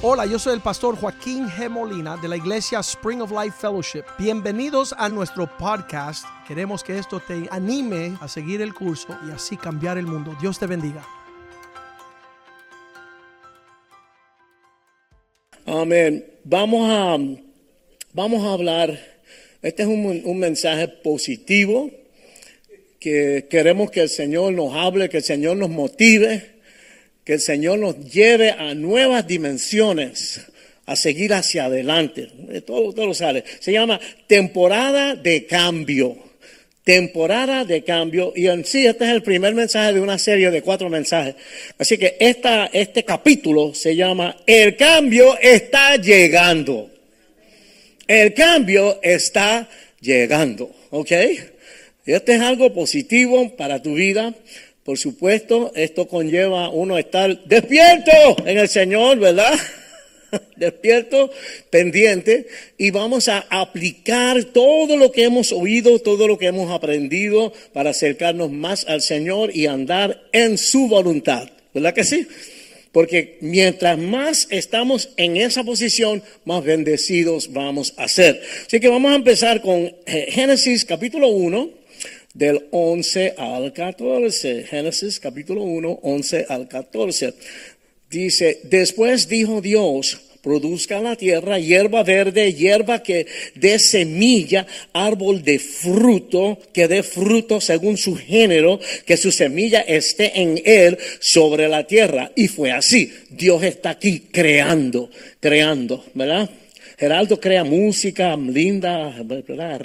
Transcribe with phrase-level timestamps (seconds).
[0.00, 1.68] Hola, yo soy el pastor Joaquín G.
[1.68, 4.04] Molina de la iglesia Spring of Life Fellowship.
[4.16, 6.24] Bienvenidos a nuestro podcast.
[6.46, 10.36] Queremos que esto te anime a seguir el curso y así cambiar el mundo.
[10.40, 11.04] Dios te bendiga.
[15.66, 16.24] Amén.
[16.44, 17.18] Vamos a,
[18.12, 18.96] vamos a hablar,
[19.62, 21.90] este es un, un mensaje positivo,
[23.00, 26.57] que queremos que el Señor nos hable, que el Señor nos motive
[27.28, 30.40] que el Señor nos lleve a nuevas dimensiones,
[30.86, 32.26] a seguir hacia adelante.
[32.64, 33.44] Todo, todo lo sale.
[33.60, 36.16] Se llama temporada de cambio.
[36.82, 38.32] Temporada de cambio.
[38.34, 41.34] Y en sí, este es el primer mensaje de una serie de cuatro mensajes.
[41.76, 46.90] Así que esta, este capítulo se llama El cambio está llegando.
[48.06, 49.68] El cambio está
[50.00, 50.74] llegando.
[50.88, 51.12] ¿Ok?
[52.06, 54.34] Este es algo positivo para tu vida.
[54.88, 58.10] Por supuesto, esto conlleva uno estar despierto
[58.46, 59.52] en el Señor, ¿verdad?
[60.56, 61.30] despierto,
[61.68, 62.46] pendiente,
[62.78, 67.90] y vamos a aplicar todo lo que hemos oído, todo lo que hemos aprendido para
[67.90, 71.50] acercarnos más al Señor y andar en su voluntad.
[71.74, 72.26] ¿Verdad que sí?
[72.90, 78.40] Porque mientras más estamos en esa posición, más bendecidos vamos a ser.
[78.66, 81.77] Así que vamos a empezar con eh, Génesis capítulo 1
[82.38, 84.62] del 11 al 14.
[84.62, 87.34] Génesis capítulo 1, 11 al 14.
[88.08, 95.58] Dice, después dijo Dios, produzca la tierra hierba verde, hierba que dé semilla, árbol de
[95.58, 101.88] fruto, que dé fruto según su género, que su semilla esté en él sobre la
[101.88, 102.30] tierra.
[102.36, 103.12] Y fue así.
[103.30, 106.48] Dios está aquí creando, creando, ¿verdad?
[106.98, 109.80] Geraldo crea música linda, ¿verdad?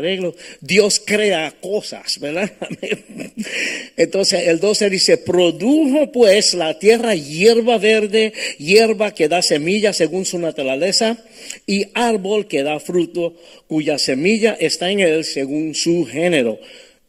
[0.61, 2.51] Dios crea cosas, ¿verdad?
[3.97, 10.25] Entonces el 12 dice, produjo pues la tierra hierba verde, hierba que da semilla según
[10.25, 11.23] su naturaleza,
[11.67, 13.35] y árbol que da fruto,
[13.67, 16.59] cuya semilla está en él según su género.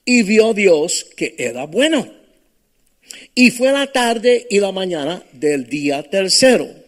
[0.04, 2.06] Y vio Dios que era bueno.
[3.34, 6.83] Y fue la tarde y la mañana del día tercero.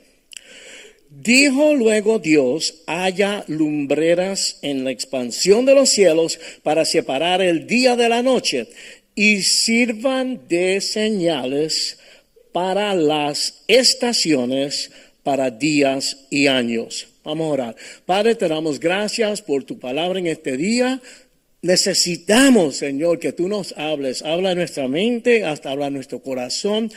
[1.27, 7.97] Dijo luego Dios, haya lumbreras en la expansión de los cielos para separar el día
[7.97, 8.69] de la noche
[9.17, 11.99] y sirvan de señales
[12.53, 14.93] para las estaciones,
[15.25, 17.09] para días y años.
[17.25, 17.77] Vamos a orar.
[18.05, 21.03] Padre, te damos gracias por tu palabra en este día.
[21.63, 24.23] Necesitamos, Señor, que tú nos hables.
[24.23, 26.93] Habla nuestra mente, hasta habla nuestro corazón.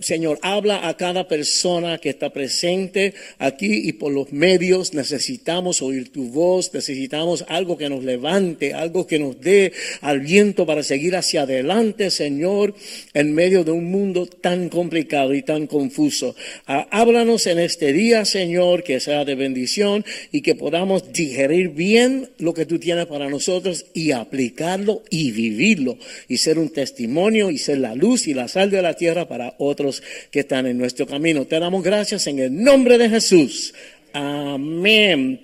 [0.00, 4.94] Señor, habla a cada persona que está presente aquí y por los medios.
[4.94, 6.72] Necesitamos oír tu voz.
[6.72, 12.10] Necesitamos algo que nos levante, algo que nos dé al viento para seguir hacia adelante,
[12.10, 12.74] Señor,
[13.12, 16.34] en medio de un mundo tan complicado y tan confuso.
[16.66, 22.30] Ah, háblanos en este día, Señor, que sea de bendición y que podamos digerir bien
[22.38, 25.98] lo que tú tienes para nosotros y aplicarlo y vivirlo
[26.28, 29.56] y ser un testimonio y ser la luz y la sal de la tierra para
[29.58, 31.44] otros que están en nuestro camino.
[31.44, 33.74] Te damos gracias en el nombre de Jesús.
[34.12, 35.40] Amén.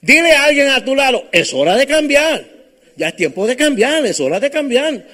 [0.00, 2.48] Dile a alguien a tu lado, es hora de cambiar.
[2.96, 5.06] Ya es tiempo de cambiar, es hora de cambiar.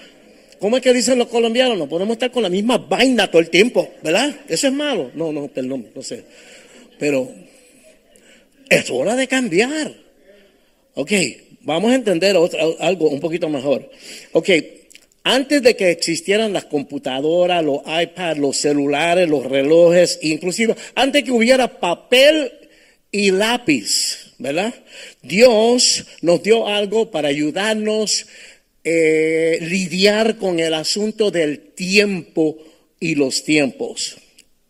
[0.61, 1.77] ¿Cómo es que dicen los colombianos?
[1.77, 4.35] No podemos estar con la misma vaina todo el tiempo, ¿verdad?
[4.49, 5.11] Eso es malo.
[5.15, 6.23] No, no, perdón, no sé.
[6.99, 7.29] Pero
[8.71, 10.07] es hora de cambiar.
[10.95, 11.13] Ok,
[11.67, 12.37] Vamos a entender
[12.79, 13.91] algo un poquito mejor.
[14.31, 14.51] Ok,
[15.25, 21.33] antes de que existieran las computadoras, los iPads, los celulares, los relojes, inclusive antes que
[21.33, 22.53] hubiera papel
[23.11, 24.73] y lápiz, ¿verdad?
[25.23, 28.27] Dios nos dio algo para ayudarnos
[28.85, 32.59] eh, lidiar con el asunto del tiempo
[33.01, 34.19] y los tiempos.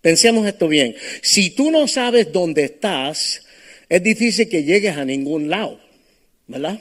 [0.01, 0.97] Pensemos esto bien.
[1.21, 3.43] Si tú no sabes dónde estás,
[3.87, 5.86] es difícil que llegues a ningún lado.
[6.47, 6.81] ¿Verdad?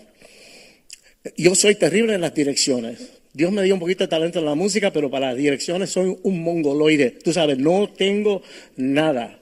[1.37, 2.99] Yo soy terrible en las direcciones.
[3.33, 6.17] Dios me dio un poquito de talento en la música, pero para las direcciones soy
[6.23, 7.11] un mongoloide.
[7.11, 8.41] Tú sabes, no tengo
[8.77, 9.39] nada.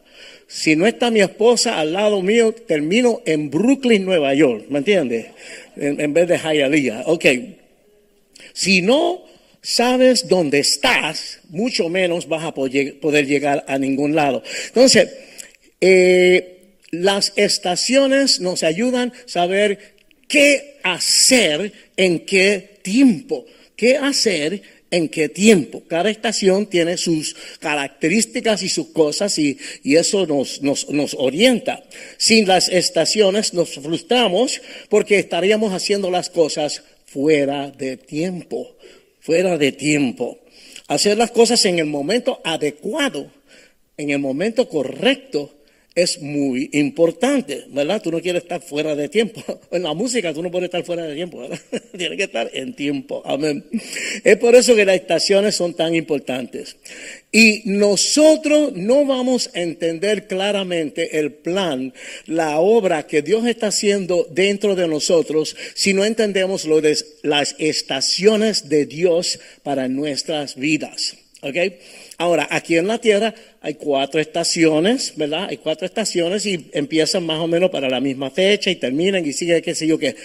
[0.48, 4.66] Si no está mi esposa al lado mío, termino en Brooklyn, Nueva York.
[4.70, 5.28] ¿Me entiendes?
[5.76, 7.04] En, vez de Hialeah.
[7.06, 7.26] Ok.
[8.54, 9.24] Si no
[9.62, 14.44] sabes dónde estás, mucho menos vas a poder llegar a ningún lado.
[14.68, 15.10] Entonces,
[15.82, 16.54] eh,
[16.92, 19.93] las estaciones nos ayudan a saber
[20.34, 23.46] qué hacer en qué tiempo.
[23.76, 25.84] ¿Qué hacer en qué tiempo?
[25.88, 31.84] Cada estación tiene sus características y sus cosas y, eso nos, nos, nos orienta.
[32.18, 34.60] Sin las estaciones nos frustramos
[34.90, 38.76] porque estaríamos haciendo las cosas fuera de tiempo.
[39.20, 40.40] Fuera de tiempo.
[40.88, 43.30] Hacer las cosas en el momento adecuado
[43.98, 45.52] en el momento correcto
[45.96, 48.02] es muy importante, ¿verdad?
[48.02, 49.42] Tú no quieres estar fuera de tiempo.
[49.72, 51.60] En la música tú no puedes estar fuera de tiempo, ¿verdad?
[51.98, 53.24] Tienes que estar en tiempo.
[53.26, 53.66] Amén.
[54.24, 56.76] Es por eso que las estaciones son tan importantes.
[57.32, 61.94] Y nosotros no vamos a entender claramente el plan,
[62.28, 67.56] la obra que Dios está haciendo dentro de nosotros si no entendemos lo de las
[67.58, 71.18] estaciones de Dios para nuestras vidas.
[71.44, 71.56] ¿Ok?
[72.18, 75.48] Ahora, aquí en la Tierra hay cuatro estaciones, ¿verdad?
[75.50, 79.34] Hay cuatro estaciones y empiezan más o menos para la misma fecha y terminan y
[79.34, 80.16] sigue qué sé yo qué.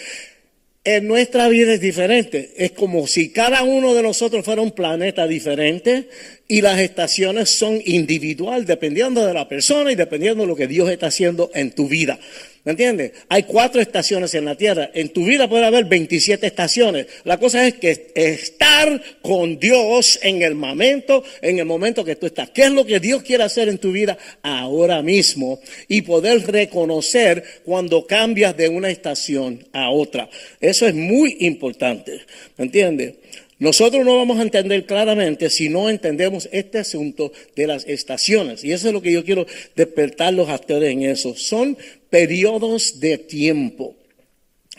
[0.85, 2.53] En nuestra vida es diferente.
[2.56, 6.09] Es como si cada uno de nosotros fuera un planeta diferente
[6.47, 10.88] y las estaciones son individual dependiendo de la persona y dependiendo de lo que Dios
[10.88, 12.19] está haciendo en tu vida.
[12.65, 13.13] ¿Me entiendes?
[13.29, 14.91] Hay cuatro estaciones en la Tierra.
[14.93, 17.07] En tu vida puede haber 27 estaciones.
[17.25, 22.27] La cosa es que estar con Dios en el momento, en el momento que tú
[22.27, 22.51] estás.
[22.51, 25.61] ¿Qué es lo que Dios quiere hacer en tu vida ahora mismo?
[25.87, 30.29] Y poder reconocer cuando cambias de una estación a otra.
[30.61, 32.21] Eso es muy importante.
[32.57, 33.15] ¿Me entiendes?
[33.59, 38.63] Nosotros no vamos a entender claramente si no entendemos este asunto de las estaciones.
[38.63, 41.35] Y eso es lo que yo quiero despertarlos a ustedes en eso.
[41.35, 41.77] Son
[42.09, 43.97] periodos de tiempo.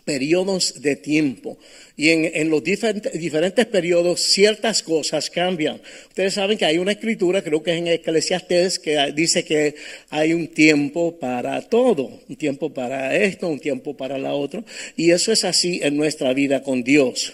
[0.06, 1.58] Periodos de tiempo.
[1.98, 5.81] Y en, los diferentes, diferentes periodos ciertas cosas cambian.
[6.08, 9.76] Ustedes saben que hay una escritura, creo que es en Eclesiastes, que dice que
[10.10, 12.22] hay un tiempo para todo.
[12.30, 14.64] Un tiempo para esto, un tiempo para la otra.
[14.96, 17.34] Y eso es así en nuestra vida con Dios.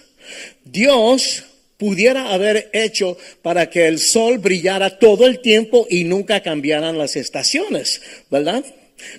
[0.63, 1.43] Dios
[1.77, 7.15] pudiera haber hecho para que el sol brillara todo el tiempo y nunca cambiaran las
[7.15, 8.63] estaciones, ¿verdad?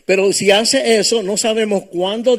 [0.04, 2.36] Pero si hace eso, no sabemos cuándo,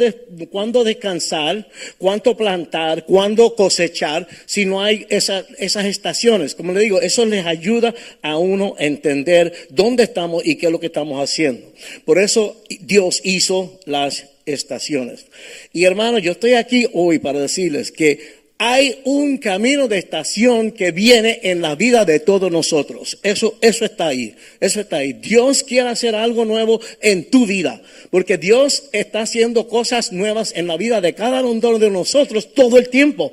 [0.50, 1.68] cuándo descansar,
[1.98, 5.46] cuánto plantar, cuándo cosechar, si no hay esas
[5.86, 6.56] estaciones.
[6.56, 10.72] Como le digo, eso les ayuda a uno a entender dónde estamos y qué es
[10.72, 11.72] lo que estamos haciendo.
[12.06, 15.26] Por eso Dios hizo las estaciones.
[15.74, 20.92] Y hermano, yo estoy aquí hoy para decirles que hay un camino de estación que
[20.92, 23.20] viene en la vida de todos nosotros.
[23.22, 24.36] Eso, eso está ahí.
[24.60, 25.14] Eso está ahí.
[25.14, 27.82] Dios quiere hacer algo nuevo en tu vida.
[28.10, 32.80] Porque Dios está haciendo cosas nuevas en la vida de cada uno de nosotros todo
[32.80, 33.32] el tiempo.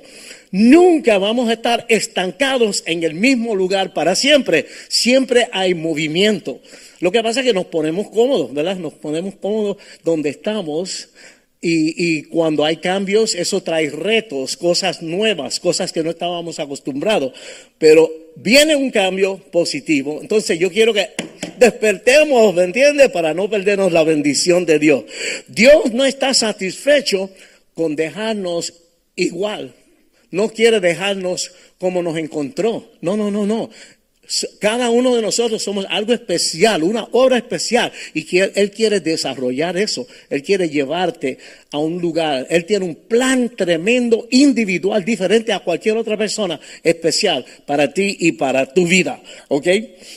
[0.51, 4.67] Nunca vamos a estar estancados en el mismo lugar para siempre.
[4.89, 6.61] Siempre hay movimiento.
[7.01, 8.77] Lo que pasa es que nos ponemos cómodos, ¿verdad?
[8.77, 11.09] Nos ponemos cómodos donde estamos
[11.67, 17.33] y, cuando hay cambios, eso trae retos, cosas nuevas, cosas que no estábamos acostumbrados.
[17.79, 20.19] Pero viene un cambio positivo.
[20.21, 21.11] Entonces yo quiero que
[21.59, 23.11] despertemos, ¿me entiendes?
[23.11, 25.05] Para no perdernos la bendición de Dios.
[25.49, 27.31] Dios no está satisfecho
[27.73, 28.75] con dejarnos
[29.17, 29.75] igual.
[30.31, 32.91] No quiere dejarnos como nos encontró.
[33.01, 33.71] No, no, no, no.
[34.59, 37.93] Cada uno de nosotros somos algo especial, una obra especial.
[38.15, 40.07] Y Él quiere desarrollar eso.
[40.31, 41.39] Él quiere llevarte
[41.71, 42.47] a un lugar.
[42.49, 48.33] Él tiene un plan tremendo, individual, diferente a cualquier otra persona, especial para ti y
[48.33, 49.21] para tu vida.
[49.49, 49.69] ¿Ok?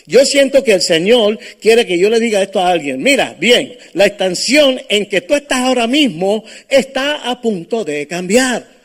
[0.05, 3.01] Yo siento que el Señor quiere que yo le diga esto a alguien.
[3.01, 8.77] Mira, bien, la extensión en que tú estás ahora mismo está a punto de cambiar.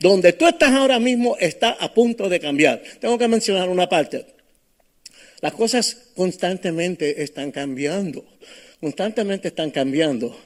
[0.00, 2.80] Donde tú estás ahora mismo está a punto de cambiar.
[3.00, 4.37] Tengo que mencionar una parte.
[5.40, 8.24] Las cosas constantemente están cambiando,
[8.80, 10.36] constantemente están cambiando.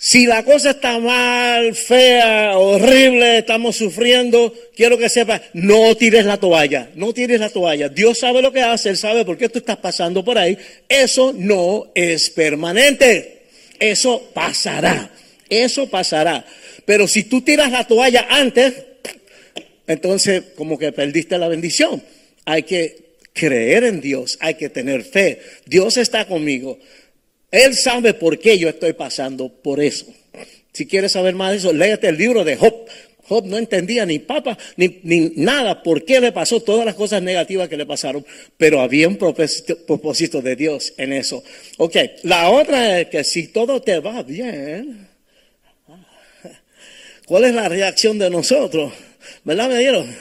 [0.00, 6.36] Si la cosa está mal, fea, horrible, estamos sufriendo, quiero que sepas, no tires la
[6.36, 7.88] toalla, no tires la toalla.
[7.88, 10.56] Dios sabe lo que hace, Él sabe por qué tú estás pasando por ahí.
[10.88, 13.38] Eso no es permanente.
[13.80, 15.10] Eso pasará,
[15.48, 16.46] eso pasará.
[16.84, 18.74] Pero si tú tiras la toalla antes,
[19.88, 22.00] entonces como que perdiste la bendición.
[22.44, 23.07] Hay que
[23.38, 25.40] creer en Dios, hay que tener fe.
[25.66, 26.78] Dios está conmigo.
[27.50, 30.06] Él sabe por qué yo estoy pasando por eso.
[30.72, 32.74] Si quieres saber más de eso, léete el libro de Job.
[33.28, 37.22] Job no entendía ni papa ni, ni, nada por qué le pasó todas las cosas
[37.22, 38.24] negativas que le pasaron,
[38.56, 41.44] pero había un propósito, de Dios en eso.
[41.76, 45.08] Ok, la otra es que si todo te va bien,
[47.26, 48.92] ¿cuál es la reacción de nosotros?
[49.44, 50.16] ¿Verdad, me dieron?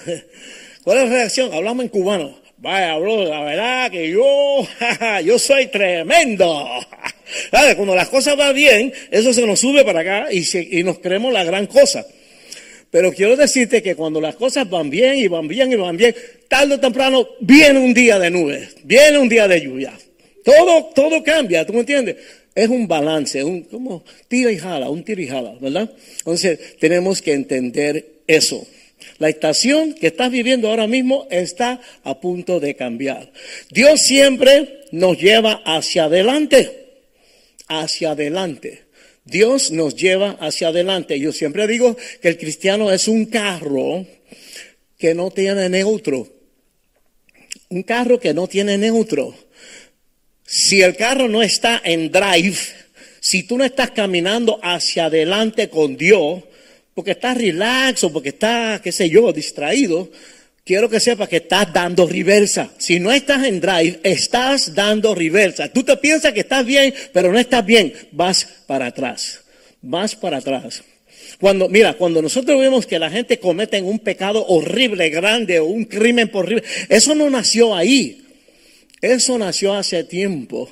[0.84, 1.54] ¿Cuál es la reacción?
[1.54, 2.47] Hablamos en cubano.
[2.60, 4.68] Vaya, bro, la verdad que yo,
[5.24, 6.68] yo soy tremendo.
[7.52, 11.32] Cuando las cosas van bien, eso se nos sube para acá y, y nos creemos
[11.32, 12.06] la gran cosa.
[12.90, 16.16] Pero quiero decirte que cuando las cosas van bien y van bien y van bien,
[16.48, 19.94] tarde o temprano viene un día de nubes, viene un día de lluvia.
[20.44, 22.16] Todo, todo cambia, ¿tú me entiendes?
[22.56, 25.92] Es un balance, un como tira y jala, un tira y jala, ¿verdad?
[26.20, 28.66] Entonces tenemos que entender eso.
[29.20, 33.32] La estación que estás viviendo ahora mismo está a punto de cambiar.
[33.72, 37.02] Dios siempre nos lleva hacia adelante,
[37.68, 38.86] hacia adelante.
[39.26, 41.20] Dios nos lleva hacia adelante.
[41.20, 44.06] Yo siempre digo que el cristiano es un carro
[44.98, 46.28] que no tiene neutro.
[47.70, 49.36] Un carro que no tiene neutro.
[50.46, 52.58] Si el carro no está en drive,
[53.20, 56.44] si tú no estás caminando hacia adelante con Dios,
[56.98, 60.10] porque estás relax porque estás, qué sé yo, distraído,
[60.66, 62.72] quiero que sepas que estás dando reversa.
[62.80, 65.72] Si no estás en drive, estás dando reversa.
[65.72, 67.94] Tú te piensas que estás bien, pero no estás bien.
[68.14, 69.42] Vas para atrás.
[69.80, 70.82] Vas para atrás.
[71.40, 75.86] Cuando, mira, cuando nosotros vemos que la gente comete un pecado horrible, grande, o un
[75.86, 78.24] crimen horrible, eso no nació ahí.
[79.02, 80.68] Eso nació hace tiempo.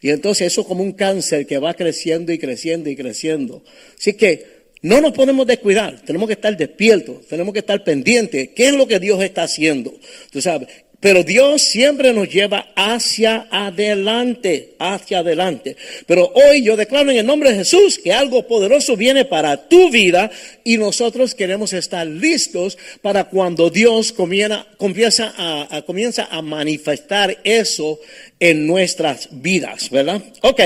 [0.00, 3.64] Y entonces eso es como un cáncer que va creciendo y creciendo y creciendo.
[3.98, 4.51] Así que
[4.82, 8.50] no nos podemos descuidar, tenemos que estar despiertos, tenemos que estar pendientes.
[8.54, 9.94] ¿Qué es lo que Dios está haciendo?
[10.30, 10.68] Tú sabes,
[11.02, 15.76] pero Dios siempre nos lleva hacia adelante, hacia adelante.
[16.06, 19.90] Pero hoy yo declaro en el nombre de Jesús que algo poderoso viene para tu
[19.90, 20.30] vida
[20.62, 27.98] y nosotros queremos estar listos para cuando Dios comienza, a, comienza a manifestar eso
[28.38, 30.22] en nuestras vidas, ¿verdad?
[30.42, 30.60] Ok,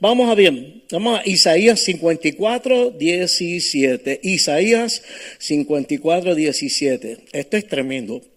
[0.00, 0.54] vamos a ver.
[0.90, 4.20] Vamos a Isaías 54, 17.
[4.22, 5.02] Isaías
[5.38, 7.18] 54, 17.
[7.32, 8.31] Esto es tremendo.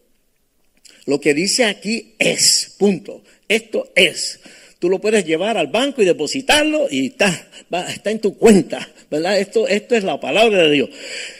[1.05, 3.23] Lo que dice aquí es, punto.
[3.47, 4.39] Esto es.
[4.79, 7.47] Tú lo puedes llevar al banco y depositarlo y está,
[7.89, 9.39] está en tu cuenta, ¿verdad?
[9.39, 10.89] Esto, esto es la palabra de Dios.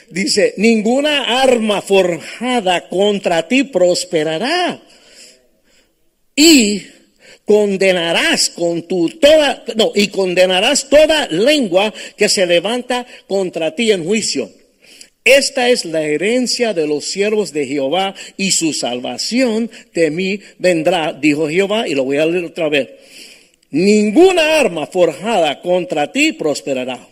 [0.10, 4.82] Dice, ninguna arma forjada contra ti prosperará.
[6.36, 6.84] Y
[7.46, 14.04] condenarás con tu toda, no, y condenarás toda lengua que se levanta contra ti en
[14.04, 14.50] juicio.
[15.26, 21.14] Esta es la herencia de los siervos de Jehová y su salvación de mí vendrá,
[21.14, 22.90] dijo Jehová, y lo voy a leer otra vez.
[23.72, 27.08] Ninguna arma forjada contra ti prosperará,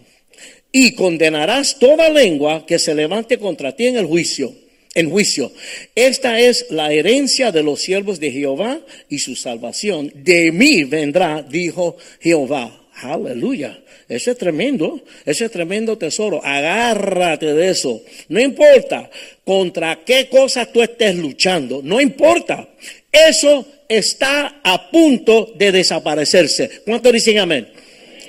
[0.71, 4.53] y condenarás toda lengua que se levante contra ti en el juicio
[4.95, 5.51] en juicio.
[5.95, 8.79] Esta es la herencia de los siervos de Jehová
[9.09, 10.11] y su salvación.
[10.13, 12.82] De mí vendrá, dijo Jehová.
[13.01, 13.79] Aleluya.
[14.07, 16.43] Ese es tremendo, ese es tremendo tesoro.
[16.43, 18.01] Agárrate de eso.
[18.29, 19.09] No importa
[19.43, 22.69] contra qué cosas tú estés luchando, no importa.
[23.11, 26.81] Eso está a punto de desaparecerse.
[26.85, 27.67] ¿Cuánto dicen amén?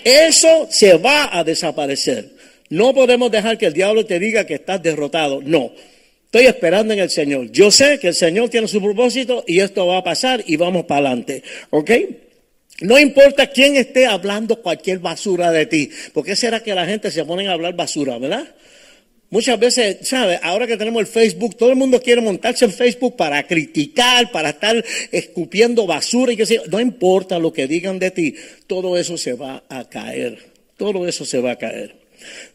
[0.04, 2.30] Eso se va a desaparecer.
[2.70, 5.40] No podemos dejar que el diablo te diga que estás derrotado.
[5.42, 5.72] No.
[6.26, 7.50] Estoy esperando en el Señor.
[7.52, 10.84] Yo sé que el Señor tiene su propósito y esto va a pasar y vamos
[10.84, 11.42] para adelante.
[11.70, 11.90] ¿Ok?
[12.80, 15.90] No importa quién esté hablando cualquier basura de ti.
[16.12, 18.48] ¿Por qué será que la gente se pone a hablar basura, verdad?
[19.30, 20.38] Muchas veces, ¿sabes?
[20.42, 24.50] Ahora que tenemos el Facebook, todo el mundo quiere montarse en Facebook para criticar, para
[24.50, 26.62] estar escupiendo basura y que sea.
[26.70, 28.34] No importa lo que digan de ti,
[28.66, 30.38] todo eso se va a caer.
[30.76, 31.96] Todo eso se va a caer.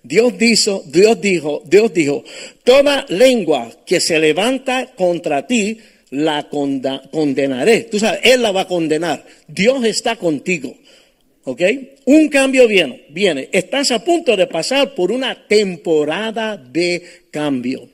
[0.03, 2.23] Dios dijo, Dios dijo, Dios dijo,
[2.63, 5.79] toda lengua que se levanta contra ti,
[6.11, 7.81] la condenaré.
[7.83, 9.25] Tú sabes, Él la va a condenar.
[9.47, 10.75] Dios está contigo.
[11.43, 11.61] ¿Ok?
[12.05, 13.49] Un cambio viene, viene.
[13.51, 17.89] Estás a punto de pasar por una temporada de cambio.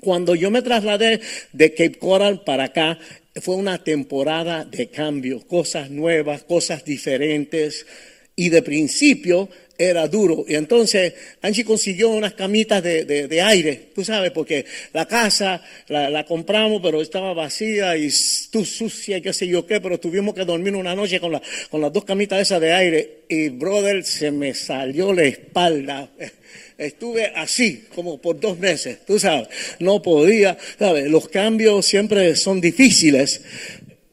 [0.00, 1.20] Cuando yo me trasladé
[1.52, 2.98] de Cape Coral para acá,
[3.42, 7.86] fue una temporada de cambio, cosas nuevas, cosas diferentes.
[8.34, 10.44] Y de principio era duro.
[10.46, 16.82] Y entonces Angie consiguió unas camitas de, aire, tú sabes, porque la casa la, compramos,
[16.82, 18.10] pero estaba vacía y
[18.50, 21.42] tú sucia y qué sé yo qué, pero tuvimos que dormir una noche con, la,
[21.70, 23.20] con las dos camitas esas de aire.
[23.30, 26.10] Y brother, se me salió la espalda.
[26.76, 29.48] Estuve así como por dos meses, tú sabes,
[29.80, 33.42] no podía, sabes, los cambios siempre son difíciles,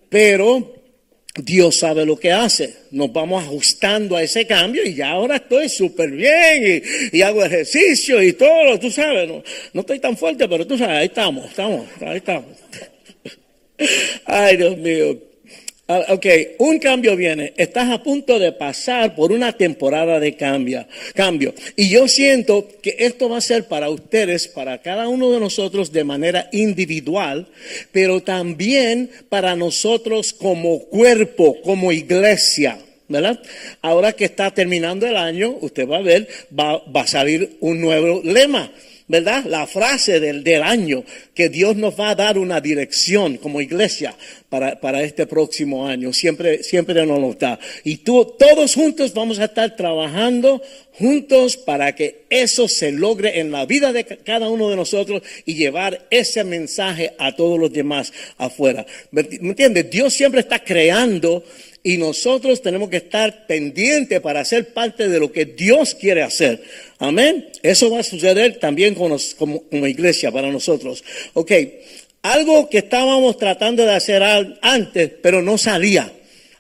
[0.10, 0.77] pero
[1.38, 2.74] Dios sabe lo que hace.
[2.92, 8.22] Nos vamos ajustando a ese cambio y ya ahora estoy súper bien y, hago ejercicio
[8.24, 11.86] y todo, tú sabes, no, no estoy tan fuerte, pero tú sabes, ahí estamos, estamos,
[12.02, 12.52] ahí estamos.
[14.26, 15.27] Ay, Dios mío.
[15.90, 16.26] Ah, ok,
[16.58, 17.54] un cambio viene.
[17.56, 21.54] Estás a punto de pasar por una temporada de cambio, cambio.
[21.78, 25.94] Y yo siento que esto va a ser para ustedes, para cada uno de nosotros
[25.94, 27.48] de manera individual,
[27.94, 32.80] pero también para nosotros como cuerpo, como iglesia.
[33.08, 33.42] ¿verdad?
[33.82, 36.28] Ahora que está terminando el año, usted va a ver,
[36.58, 38.70] va, va a salir un nuevo lema.
[39.08, 39.46] ¿Verdad?
[39.46, 44.16] La frase del, del, año, que Dios nos va a dar una dirección como iglesia
[44.50, 46.12] para, para este próximo año.
[46.12, 47.58] Siempre, siempre nos lo da.
[47.84, 50.62] Y tú, todos juntos vamos a estar trabajando
[50.94, 55.54] juntos para que eso se logre en la vida de cada uno de nosotros y
[55.54, 58.86] llevar ese mensaje a todos los demás afuera.
[59.12, 59.90] ¿Me entiendes?
[59.90, 61.44] Dios siempre está creando
[61.84, 66.62] y nosotros tenemos que estar pendientes para ser parte de lo que Dios quiere hacer.
[67.00, 67.48] Amén.
[67.64, 71.04] Eso va a suceder también como, como, iglesia para nosotros.
[71.34, 71.52] Ok,
[72.24, 74.24] algo que estábamos tratando de hacer
[74.62, 76.12] antes, pero no salía.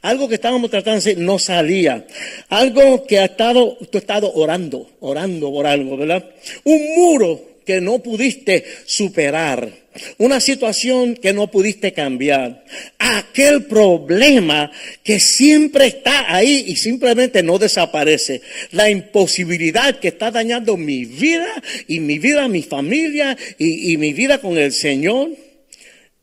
[0.02, 2.06] Algo que estábamos tratando de hacer no salía.
[2.50, 6.24] Algo que ha estado, tú has estado orando, orando por algo, ¿verdad?
[6.64, 9.70] Un muro que no pudiste superar,
[10.18, 12.64] una situación que no pudiste cambiar,
[13.00, 14.72] aquel problema
[15.04, 21.52] que siempre está ahí y simplemente no desaparece, la imposibilidad que está dañando mi vida
[21.88, 25.30] y mi vida, mi familia y, mi vida con el Señor.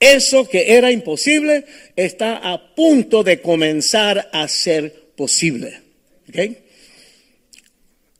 [0.00, 1.64] Eso que era imposible
[1.96, 5.80] está a punto de comenzar a ser posible.
[6.28, 6.63] ¿Okay?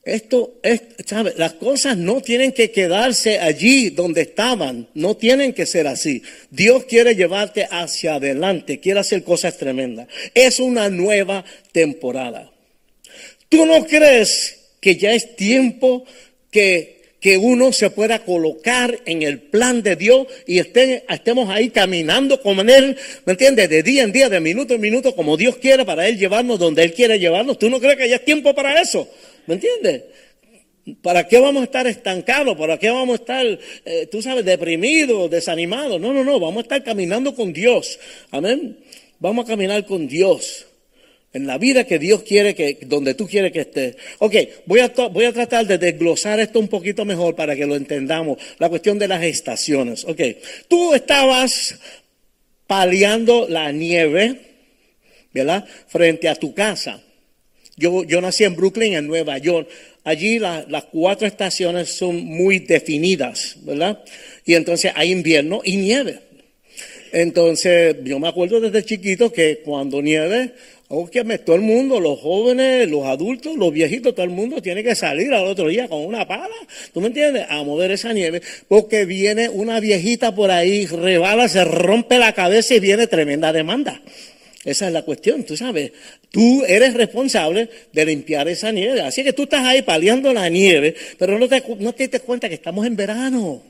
[0.05, 1.33] Esto es, ¿sabe?
[1.39, 6.23] Las cosas no tienen que quedarse allí donde estaban, no tienen que ser así.
[6.51, 10.09] Dios quiere llevarte hacia adelante, quiere hacer cosas tremendas.
[10.35, 12.53] Es una nueva temporada.
[13.49, 16.05] ¿Tú no crees que ya es tiempo
[16.51, 22.43] que, que uno se pueda colocar en el plan de Dios y estemos ahí caminando
[22.43, 23.71] con Él, ¿me entiendes?
[23.71, 26.83] De día en día, de minuto en minuto, como Dios quiere para Él llevarnos donde
[26.83, 27.59] Él quiere llevarnos.
[27.59, 29.09] ¿Tú no crees que ya es tiempo para eso?
[29.47, 30.03] ¿Me entiendes?
[31.01, 32.57] ¿Para qué vamos a estar estancados?
[32.59, 36.01] ¿Para qué vamos a estar, eh, tú sabes, deprimidos, desanimados?
[36.01, 37.99] No, no, no, vamos a estar caminando con Dios.
[38.31, 38.79] Amén.
[39.19, 40.67] Vamos a caminar con Dios.
[41.33, 43.97] En la vida que Dios quiere que, donde tú quieres que estés.
[44.19, 44.37] Ok,
[44.67, 48.39] voy a, voy a tratar de desglosar esto un poquito mejor para que lo entendamos.
[48.59, 50.05] La cuestión de las estaciones.
[50.05, 50.21] Ok,
[50.69, 51.77] tú estabas
[52.67, 54.41] paliando la nieve,
[55.33, 55.67] ¿verdad?
[55.89, 57.03] Frente a tu casa.
[57.77, 59.69] Yo, yo nací en Brooklyn, en Nueva York.
[60.05, 64.05] Allí las cuatro estaciones son muy definidas, ¿verdad?
[64.45, 66.21] Y entonces hay invierno y nieve.
[67.13, 70.53] Entonces, yo me acuerdo desde chiquito que cuando nieve,
[71.11, 74.95] que todo el mundo, los jóvenes, los adultos, los viejitos, todo el mundo tiene que
[74.95, 76.55] salir al otro día con una pala,
[76.93, 77.47] ¿tú me entiendes?
[77.49, 82.75] A mover esa nieve, porque viene una viejita por ahí, rebala, se rompe la cabeza
[82.75, 84.01] y viene tremenda demanda.
[84.65, 85.93] Esa es la cuestión, tú sabes.
[86.31, 89.03] Tú eres responsable de limpiar esa nieve.
[89.03, 92.55] Así que tú estás ahí paliando la nieve, pero no te, no te cuenta que
[92.55, 93.63] estamos en verano.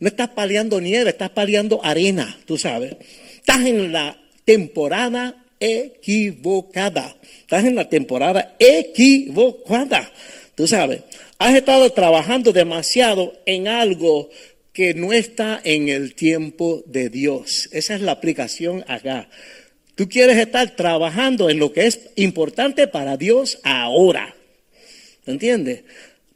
[0.00, 2.96] No estás paliando nieve, estás paliando arena, tú sabes.
[3.36, 7.16] Estás en la temporada equivocada.
[7.42, 10.10] Estás en la temporada equivocada,
[10.54, 11.02] tú sabes.
[11.38, 14.30] Has estado trabajando demasiado en algo
[14.72, 17.68] que no está en el tiempo de Dios.
[17.72, 19.28] Esa es la aplicación acá.
[20.00, 24.34] Tú quieres estar trabajando en lo que es importante para Dios ahora.
[25.26, 25.82] ¿Me entiendes?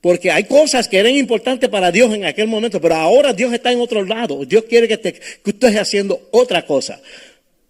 [0.03, 3.73] Porque hay cosas que eran importantes para Dios en aquel momento, pero ahora Dios está
[3.73, 4.45] en otro lado.
[4.45, 7.01] Dios quiere que, te, que usted esté haciendo otra cosa.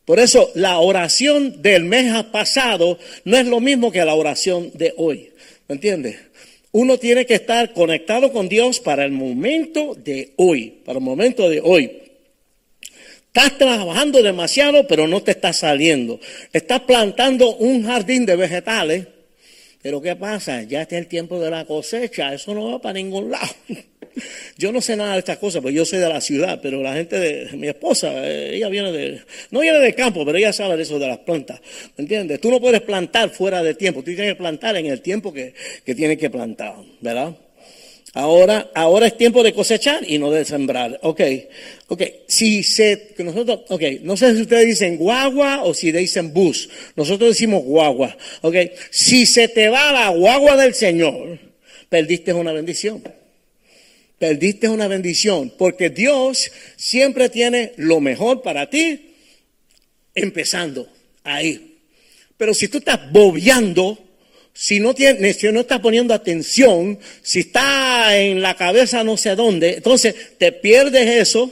[0.05, 4.95] Por eso la oración del mes pasado no es lo mismo que la oración de
[4.97, 5.31] hoy.
[5.69, 6.17] ¿Me entiendes?
[6.73, 11.49] Uno tiene que estar conectado con Dios para el momento de hoy, para el momento
[11.49, 12.04] de hoy.
[13.37, 16.20] Estás trabajando demasiado, pero no te está saliendo.
[16.53, 19.09] Estás plantando un jardín de vegetales,
[19.83, 20.62] pero ¿qué pasa?
[20.62, 23.49] Ya está el tiempo de la cosecha, eso no va para ningún lado.
[24.57, 26.94] Yo no sé nada de estas cosas, porque yo soy de la ciudad, pero la
[26.94, 29.20] gente de mi esposa, eh, ella viene de,
[29.51, 31.61] no viene del campo, pero ella sabe de eso de las plantas.
[31.97, 32.40] ¿Me entiendes?
[32.40, 35.53] Tú no puedes plantar fuera de tiempo, tú tienes que plantar en el tiempo que,
[35.85, 37.35] que tienes que plantar, ¿verdad?
[38.16, 41.00] Ahora, ahora es tiempo de cosechar y no de sembrar.
[41.03, 41.20] Ok,
[41.88, 42.03] ok.
[42.29, 46.68] Si se, nosotros, ok, no sé si ustedes dicen guagua o si dicen bus.
[46.94, 48.16] Nosotros decimos guagua.
[48.42, 48.55] Ok,
[48.90, 51.40] si se te va la guagua del Señor,
[51.88, 53.03] perdiste una bendición.
[54.16, 59.16] Perdiste una bendición porque Dios siempre tiene lo mejor para ti
[60.14, 60.88] empezando
[61.24, 61.79] ahí.
[62.37, 63.98] Pero si tú estás bobeando,
[64.57, 69.35] si no, tiene, si no está poniendo atención, si está en la cabeza no sé
[69.35, 71.51] dónde, entonces te pierdes eso.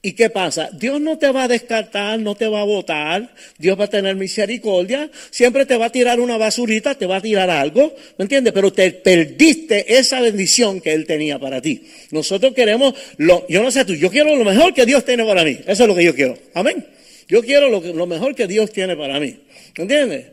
[0.00, 0.70] ¿Y qué pasa?
[0.72, 4.14] Dios no te va a descartar, no te va a votar, Dios va a tener
[4.14, 8.52] misericordia, siempre te va a tirar una basurita, te va a tirar algo, ¿me entiendes?
[8.52, 11.82] Pero te perdiste esa bendición que Él tenía para ti.
[12.12, 15.42] Nosotros queremos, lo, yo no sé tú, yo quiero lo mejor que Dios tiene para
[15.42, 16.86] mí, eso es lo que yo quiero, amén.
[17.26, 19.36] Yo quiero lo, lo mejor que Dios tiene para mí,
[19.76, 20.26] ¿me entiendes?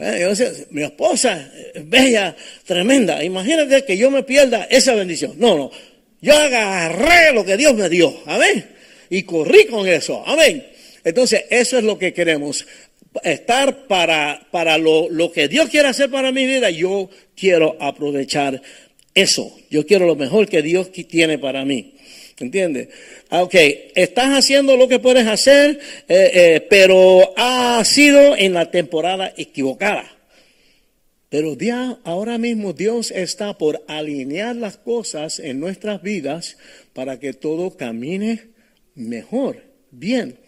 [0.00, 2.34] Eh, mi esposa es bella,
[2.64, 3.22] tremenda.
[3.22, 5.34] Imagínate que yo me pierda esa bendición.
[5.38, 5.70] No, no.
[6.22, 8.14] Yo agarré lo que Dios me dio.
[8.26, 8.66] Amén.
[9.10, 10.22] Y corrí con eso.
[10.26, 10.66] Amén.
[11.04, 12.66] Entonces, eso es lo que queremos.
[13.22, 16.70] Estar para, para lo, lo que Dios quiere hacer para mi vida.
[16.70, 18.60] Yo quiero aprovechar
[19.14, 19.54] eso.
[19.70, 21.94] Yo quiero lo mejor que Dios tiene para mí.
[22.40, 22.88] ¿Entiendes?
[23.28, 23.54] Ah, ok,
[23.94, 30.04] estás haciendo lo que puedes hacer, eh, eh, pero ha sido en la temporada equivocada.
[31.28, 31.54] Pero
[32.02, 36.56] ahora mismo Dios está por alinear las cosas en nuestras vidas
[36.94, 38.48] para que todo camine
[38.94, 40.38] mejor, bien.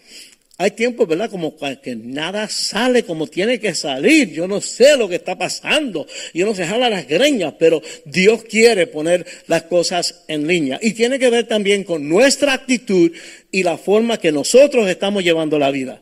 [0.62, 1.29] Hay tiempos, ¿verdad?
[1.29, 4.31] Como que nada sale como tiene que salir.
[4.31, 6.07] Yo no sé lo que está pasando.
[6.33, 10.79] Yo no sé jala las greñas, pero Dios quiere poner las cosas en línea.
[10.81, 13.11] Y tiene que ver también con nuestra actitud
[13.51, 16.01] y la forma que nosotros estamos llevando la vida.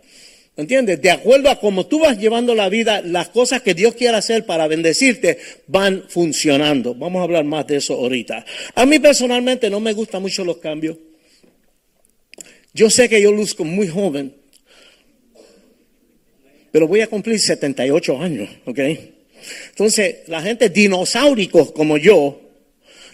[0.58, 1.00] ¿Entiendes?
[1.00, 4.44] De acuerdo a cómo tú vas llevando la vida, las cosas que Dios quiere hacer
[4.44, 6.94] para bendecirte van funcionando.
[6.94, 8.44] Vamos a hablar más de eso ahorita.
[8.74, 10.98] A mí personalmente no me gustan mucho los cambios.
[12.74, 14.34] Yo sé que yo luzco muy joven,
[16.70, 18.78] pero voy a cumplir 78 años, ¿ok?
[19.70, 22.40] Entonces, la gente dinosauricos como yo,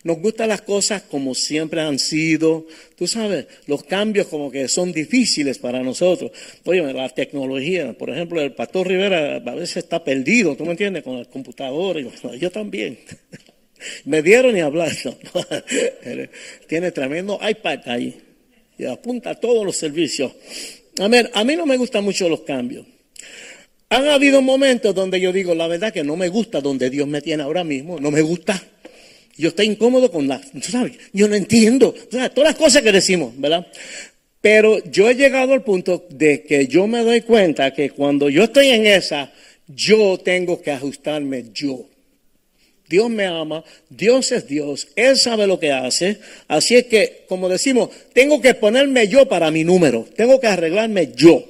[0.06, 2.68] nos gustan las cosas como siempre han sido.
[2.94, 6.30] Tú sabes, los cambios como que son difíciles para nosotros.
[6.64, 11.02] Oye, la tecnología, por ejemplo, el pastor Rivera a veces está perdido, ¿tú me entiendes?
[11.02, 11.98] Con el computador.
[12.38, 12.98] Yo también.
[14.04, 14.92] Me dieron y hablar.
[16.68, 18.16] Tiene tremendo iPad ahí.
[18.78, 20.32] Y apunta a todos los servicios.
[21.00, 22.86] A ver, a mí no me gustan mucho los cambios.
[23.88, 27.22] Han habido momentos donde yo digo, la verdad que no me gusta donde Dios me
[27.22, 28.60] tiene ahora mismo, no me gusta.
[29.36, 30.94] Yo estoy incómodo con la, ¿tú sabes?
[31.12, 33.66] Yo no entiendo, todas las cosas que decimos, ¿verdad?
[34.40, 38.44] Pero yo he llegado al punto de que yo me doy cuenta que cuando yo
[38.44, 39.32] estoy en esa,
[39.68, 41.86] yo tengo que ajustarme yo.
[42.88, 46.18] Dios me ama, Dios es Dios, Él sabe lo que hace,
[46.48, 51.12] así es que, como decimos, tengo que ponerme yo para mi número, tengo que arreglarme
[51.14, 51.44] yo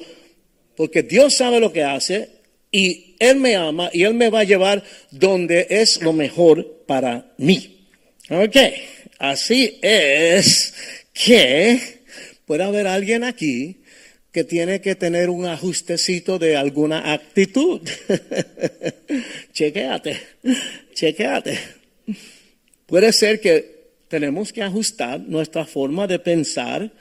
[0.76, 2.30] porque Dios sabe lo que hace
[2.70, 7.32] y Él me ama y Él me va a llevar donde es lo mejor para
[7.38, 7.88] mí.
[8.28, 8.56] Ok,
[9.18, 10.74] así es
[11.12, 11.80] que
[12.44, 13.78] puede haber alguien aquí
[14.32, 17.80] que tiene que tener un ajustecito de alguna actitud.
[19.54, 20.20] chequeate,
[20.92, 21.58] chequeate.
[22.84, 23.76] Puede ser que
[24.08, 26.92] tenemos que ajustar nuestra forma de pensar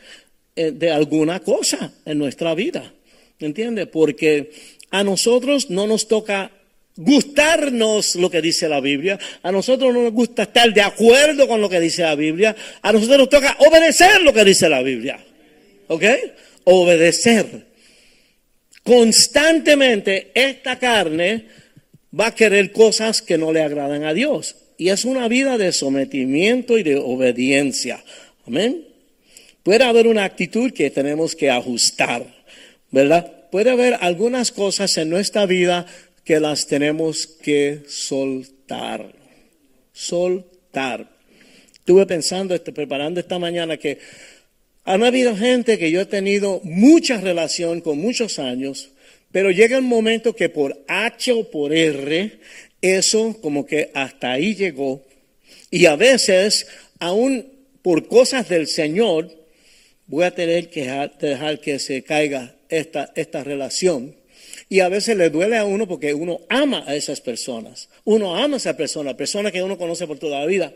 [0.56, 2.94] eh, de alguna cosa en nuestra vida.
[3.40, 3.86] ¿Entiende?
[3.86, 4.52] Porque
[4.92, 6.52] a nosotros no nos toca
[6.98, 11.60] gustarnos lo que dice la Biblia, a nosotros no nos gusta estar de acuerdo con
[11.60, 15.20] lo que dice la Biblia, a nosotros nos toca obedecer lo que dice la Biblia.
[15.88, 16.04] ¿Ok?
[16.64, 17.66] Obedecer.
[18.84, 21.46] Constantemente esta carne
[22.18, 24.56] va a querer cosas que no le agradan a Dios.
[24.78, 28.04] Y es una vida de sometimiento y de obediencia.
[28.46, 28.86] Amén.
[29.64, 32.35] Puede haber una actitud que tenemos que ajustar.
[32.96, 33.50] ¿Verdad?
[33.52, 35.86] Puede haber algunas cosas en nuestra vida
[36.24, 39.12] que las tenemos que soltar.
[39.92, 41.10] Soltar.
[41.74, 44.00] Estuve pensando, este, preparando esta mañana que
[44.86, 48.92] han habido gente que yo he tenido mucha relación con muchos años,
[49.30, 52.40] pero llega un momento que por H o por R,
[52.82, 55.04] eso como que hasta ahí llegó.
[55.70, 56.66] Y a veces,
[57.00, 57.46] aún
[57.82, 59.30] por cosas del Señor,
[60.08, 64.16] voy a tener que dejar que se caiga esta, relación.
[64.70, 67.90] Y a veces le duele a uno porque uno ama a esas personas.
[68.04, 70.74] Uno ama a esa persona, persona que uno conoce por toda la vida.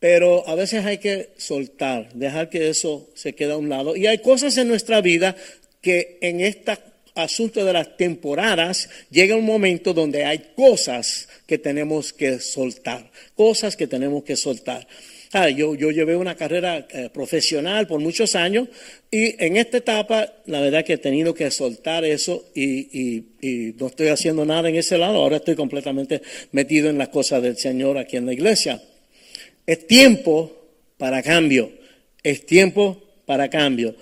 [0.00, 3.96] Pero a veces hay que soltar, dejar que eso se quede a un lado.
[3.96, 5.36] Y hay cosas en nuestra vida
[5.80, 6.72] que en este
[7.14, 13.76] asunto de las temporadas llega un momento donde hay cosas que tenemos que soltar, cosas
[13.76, 14.86] que tenemos que soltar.
[15.32, 18.68] Ah, yo, yo llevé una carrera eh, profesional por muchos años
[19.10, 23.86] y en esta etapa la verdad que he tenido que soltar eso y, y, no
[23.86, 25.18] estoy haciendo nada en ese lado.
[25.18, 28.82] Ahora estoy completamente metido en las cosas del Señor aquí en la iglesia.
[29.66, 30.52] Es tiempo
[30.98, 31.70] para cambio.
[32.22, 33.94] Es tiempo para cambio.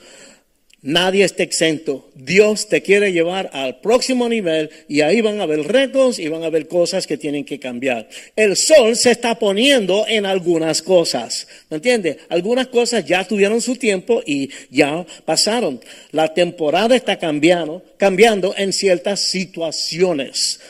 [0.86, 2.10] Nadie está exento.
[2.14, 6.42] Dios te quiere llevar al próximo nivel y ahí van a haber retos y van
[6.42, 8.06] a haber cosas que tienen que cambiar.
[8.36, 11.48] El sol se está poniendo en algunas cosas.
[11.70, 12.18] ¿Me entiendes?
[12.28, 15.80] Algunas cosas ya tuvieron su tiempo y ya pasaron.
[16.12, 20.60] La temporada está cambiando, cambiando en ciertas situaciones.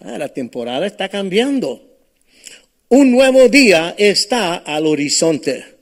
[0.00, 1.82] Ah, la temporada está cambiando.
[2.88, 5.73] Un nuevo día está al horizonte.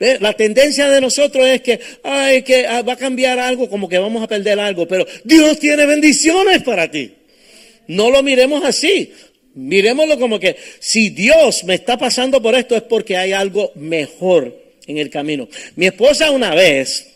[0.00, 3.98] La tendencia de nosotros es que, ay, que ah, va a cambiar algo, como que
[3.98, 7.12] vamos a perder algo, pero Dios tiene bendiciones para ti.
[7.86, 9.12] No lo miremos así.
[9.54, 14.56] Miremoslo como que si Dios me está pasando por esto es porque hay algo mejor
[14.86, 15.46] en el camino.
[15.76, 17.06] Mi esposa una vez,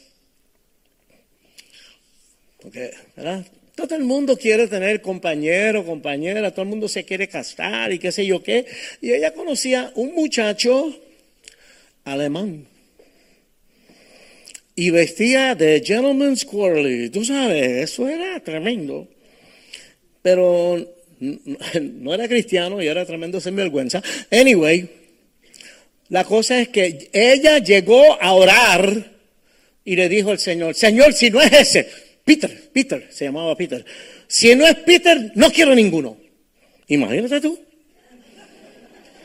[2.61, 3.47] porque, ¿verdad?
[3.75, 8.13] Todo el mundo quiere tener compañero, compañera, todo el mundo se quiere casar y qué
[8.13, 8.67] sé yo qué.
[9.01, 10.95] Y ella conocía un muchacho
[12.05, 12.74] alemán.
[14.77, 17.09] Y vestía de gentleman's quarterly.
[17.11, 19.09] Tú sabes, eso era tremendo.
[20.23, 24.03] Pero no era cristiano y era tremendo sinvergüenza.
[24.31, 24.89] Anyway,
[26.09, 29.13] la cosa es que ella llegó a orar
[29.85, 31.89] y le dijo al Señor, Señor, si no es ese,
[32.25, 33.85] Peter, Peter, se llamaba Peter,
[34.27, 36.17] si no es Peter, no quiero ninguno.
[36.89, 37.59] Imagínate tú.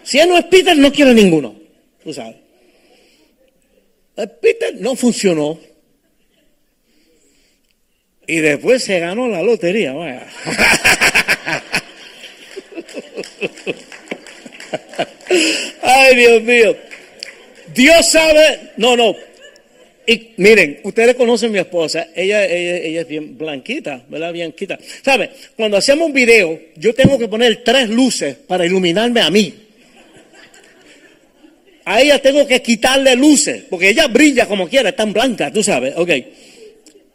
[0.03, 1.55] Si no es Peter, no quiero ninguno.
[2.03, 2.35] Tú sabes.
[4.27, 5.59] Peter no funcionó.
[8.27, 9.93] Y después se ganó la lotería.
[9.93, 10.27] Vaya.
[15.81, 16.75] Ay, Dios mío.
[17.73, 18.71] Dios sabe.
[18.77, 19.15] No, no.
[20.05, 22.07] Y miren, ustedes conocen a mi esposa.
[22.15, 24.33] Ella, ella, es bien blanquita, ¿verdad?
[24.33, 24.79] Blanquita.
[25.03, 25.29] ¿Sabe?
[25.55, 29.68] Cuando hacemos un video, yo tengo que poner tres luces para iluminarme a mí.
[31.89, 35.63] A ella tengo que quitarle luces, porque ella brilla como quiera, es tan blanca, tú
[35.63, 35.95] sabes.
[35.97, 36.11] Ok.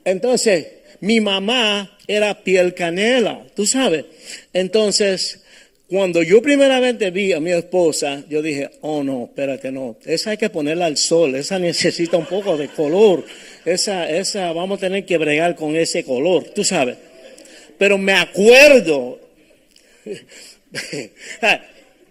[0.05, 0.67] Entonces,
[0.99, 4.05] mi mamá era piel canela, tú sabes.
[4.53, 5.45] Entonces,
[5.87, 10.39] cuando yo primeramente vi a mi esposa, yo dije, oh no, espérate, no, esa hay
[10.39, 13.25] que ponerla al sol, esa necesita un poco de color,
[13.65, 16.97] esa, esa, vamos a tener que bregar con ese color, tú sabes.
[17.79, 19.21] Pero me acuerdo,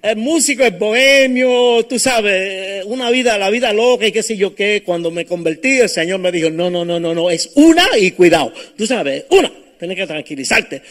[0.04, 4.54] el músico es bohemio, tú sabes, una vida, la vida loca y qué sé yo
[4.54, 7.88] qué, cuando me convertí el Señor me dijo, no, no, no, no, no, es una
[7.98, 10.82] y cuidado, tú sabes, una, tienes que tranquilizarte.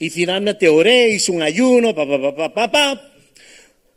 [0.00, 3.12] Y finalmente oré, hice un ayuno, pa, pa, pa, pa, pa,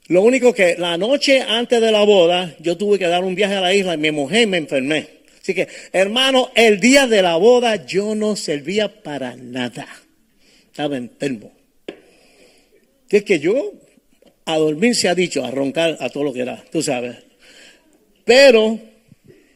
[0.10, 3.56] Lo único que la noche antes de la boda, yo tuve que dar un viaje
[3.56, 5.08] a la isla y mojé y me enfermé.
[5.42, 9.88] Así que, hermano, el día de la boda yo no servía para nada.
[10.68, 11.52] Estaba enfermo.
[13.10, 13.74] Que es que yo
[14.46, 17.18] a dormir se ha dicho, a roncar a todo lo que era, tú sabes.
[18.26, 18.80] Pero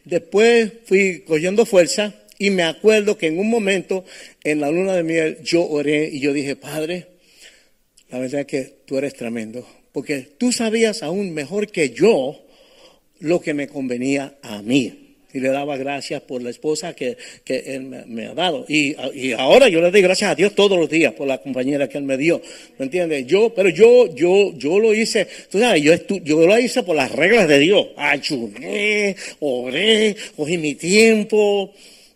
[0.05, 4.05] después fui cogiendo fuerza y me acuerdo que en un momento,
[4.43, 7.07] en la luna de miel, yo oré y yo dije, Padre,
[8.09, 12.45] la verdad es que tú eres tremendo, porque tú sabías aún mejor que yo
[13.19, 17.81] lo que me convenía a mí y le daba gracias por la esposa que, él
[18.07, 18.65] me, ha dado.
[18.67, 18.95] Y,
[19.37, 22.05] ahora yo le doy gracias a Dios todos los días por la compañera que él
[22.05, 22.41] me dio.
[22.77, 23.27] ¿Me entiendes?
[23.27, 27.11] Yo, pero yo, yo, yo lo hice, tú sabes, yo, yo lo hice por las
[27.11, 27.87] reglas de Dios.
[27.97, 31.73] Ayuné, oré, cogí mi tiempo.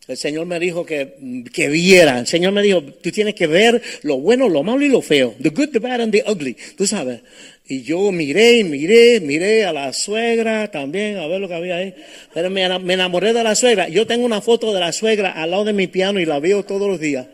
[0.07, 2.19] El Señor me dijo que, que viera.
[2.19, 5.35] El Señor me dijo, tú tienes que ver lo bueno, lo malo y lo feo.
[5.41, 6.55] The good, the bad and the ugly.
[6.75, 7.21] Tú sabes.
[7.65, 11.77] Y yo miré y miré, miré a la suegra también, a ver lo que había
[11.77, 11.93] ahí.
[12.33, 13.87] Pero me, enamoré de la suegra.
[13.87, 16.63] Yo tengo una foto de la suegra al lado de mi piano y la veo
[16.63, 17.27] todos los días.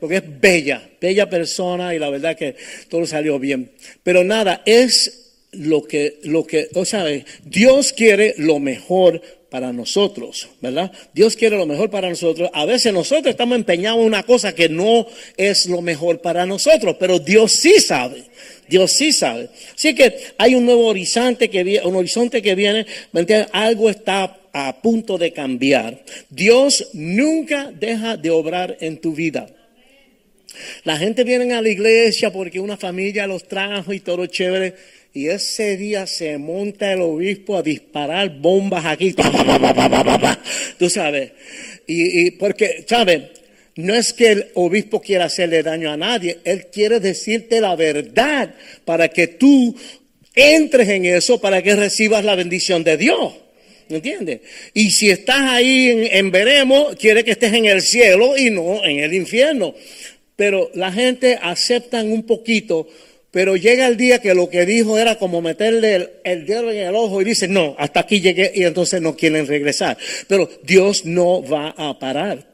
[0.00, 2.54] Porque es bella, bella persona y la verdad que
[2.88, 3.70] todo salió bien.
[4.02, 7.04] Pero nada, es lo que, lo que, o sea,
[7.44, 10.92] Dios quiere lo mejor para nosotros, ¿verdad?
[11.14, 12.50] Dios quiere lo mejor para nosotros.
[12.52, 16.96] A veces nosotros estamos empeñados en una cosa que no es lo mejor para nosotros,
[17.00, 18.24] pero Dios sí sabe.
[18.68, 19.48] Dios sí sabe.
[19.74, 23.48] Así que hay un nuevo horizonte que viene, un horizonte que viene, ¿me entiendes?
[23.52, 26.02] Algo está a punto de cambiar.
[26.30, 29.48] Dios nunca deja de obrar en tu vida.
[30.84, 34.74] La gente viene a la iglesia porque una familia los trajo y todo chévere.
[35.14, 39.14] Y ese día se monta el obispo a disparar bombas aquí.
[40.78, 41.32] Tú sabes.
[41.86, 43.22] Y, y porque, ¿sabes?
[43.78, 48.52] No es que el obispo quiera hacerle daño a nadie, él quiere decirte la verdad
[48.84, 49.72] para que tú
[50.34, 53.34] entres en eso, para que recibas la bendición de Dios.
[53.88, 54.40] ¿Me entiendes?
[54.74, 58.98] Y si estás ahí en, veremos, quiere que estés en el cielo y no en
[58.98, 59.76] el infierno.
[60.34, 62.88] Pero la gente acepta un poquito,
[63.30, 66.78] pero llega el día que lo que dijo era como meterle el, el dedo en
[66.78, 69.96] el ojo y dice, no, hasta aquí llegué y entonces no quieren regresar.
[70.26, 72.47] Pero Dios no va a parar.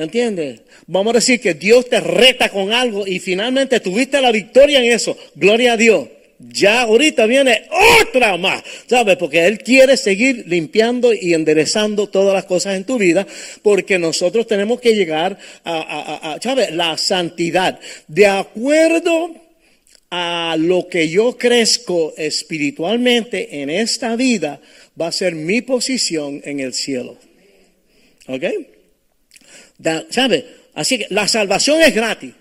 [0.00, 0.62] ¿Me entiendes?
[0.86, 4.90] Vamos a decir que Dios te reta con algo y finalmente tuviste la victoria en
[4.92, 5.14] eso.
[5.34, 6.08] Gloria a Dios.
[6.38, 7.64] Ya ahorita viene
[8.00, 9.18] otra más, ¿sabes?
[9.18, 13.26] Porque Él quiere seguir limpiando y enderezando todas las cosas en tu vida,
[13.60, 16.70] porque nosotros tenemos que llegar a, a, ¿sabes?
[16.70, 17.78] La santidad.
[18.08, 19.34] De acuerdo
[20.08, 24.62] a lo que yo crezco espiritualmente en esta vida,
[24.98, 27.18] va a ser mi posición en el cielo.
[28.28, 28.44] ¿Ok?
[30.10, 30.46] ¿Sabe?
[30.74, 32.32] Así que la salvación es gratis.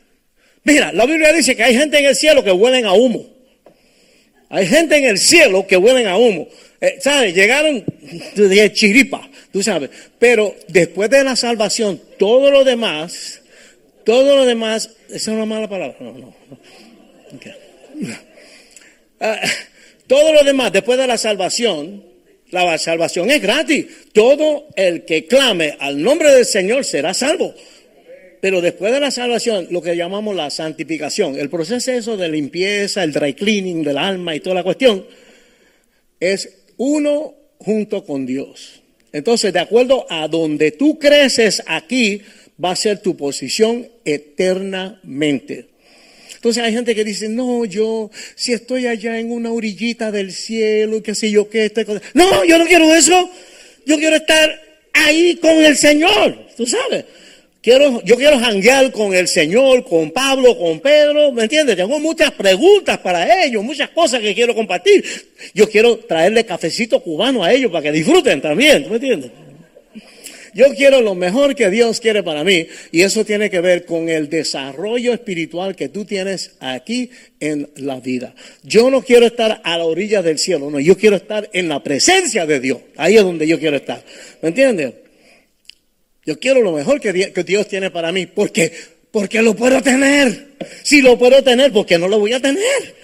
[0.64, 3.26] Mira, la Biblia dice que hay gente en el cielo que huelen a humo.
[4.50, 6.48] Hay gente en el cielo que huelen a humo.
[6.82, 7.34] Eh, ¿Sabes?
[7.36, 7.84] Llegaron
[8.36, 9.90] de chiripa, tú sabes.
[10.18, 13.42] Pero después de la salvación, todo lo demás,
[14.06, 15.98] todo lo demás, esa es una mala palabra.
[16.00, 16.34] No, no.
[19.22, 19.40] Ah,
[20.08, 22.04] todo lo demás, después de la salvación,
[22.52, 23.86] la salvación es gratis.
[24.14, 27.54] Todo el que clame al nombre del Señor será salvo.
[28.42, 33.04] Pero después de la salvación, lo que llamamos la santificación, el proceso eso de limpieza,
[33.04, 35.06] el dry cleaning del alma y toda la cuestión,
[36.20, 38.82] es uno junto con Dios.
[39.12, 42.22] Entonces, de acuerdo a donde tú creces aquí,
[42.64, 45.69] va a ser tu posición eternamente.
[46.40, 51.04] Entonces hay gente que dice, no, yo, si estoy allá en una orillita del cielo,
[51.04, 52.02] qué sé yo, qué, esta cosa.
[52.14, 53.30] No, yo no quiero eso.
[53.86, 54.50] Yo quiero estar
[54.94, 57.04] ahí con el Señor, tú sabes.
[57.62, 61.76] Quiero, yo quiero janguear con el Señor, con Pablo, con Pedro, ¿me entiendes?
[61.76, 65.04] Tengo muchas preguntas para ellos, muchas cosas que quiero compartir.
[65.54, 69.32] Yo quiero traerle cafecito cubano a ellos para que disfruten también, ¿me entiendes?
[70.60, 74.10] Yo quiero lo mejor que Dios quiere para mí y eso tiene que ver con
[74.10, 78.36] el desarrollo espiritual que tú tienes aquí en la vida.
[78.64, 81.82] Yo no quiero estar a la orilla del cielo, no, yo quiero estar en la
[81.82, 82.80] presencia de Dios.
[82.98, 84.04] Ahí es donde yo quiero estar.
[84.42, 84.96] ¿Me entiendes?
[86.26, 87.14] Yo quiero lo mejor que
[87.46, 88.26] Dios tiene para mí.
[88.26, 88.74] ¿Por qué?
[89.12, 90.56] Porque lo puedo tener.
[90.84, 92.96] Si lo puedo tener, ¿por qué no lo voy a tener?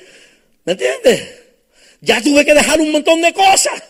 [0.65, 1.23] ¿Me entiendes?
[2.01, 3.81] Ya tuve que dejar un montón de cosas.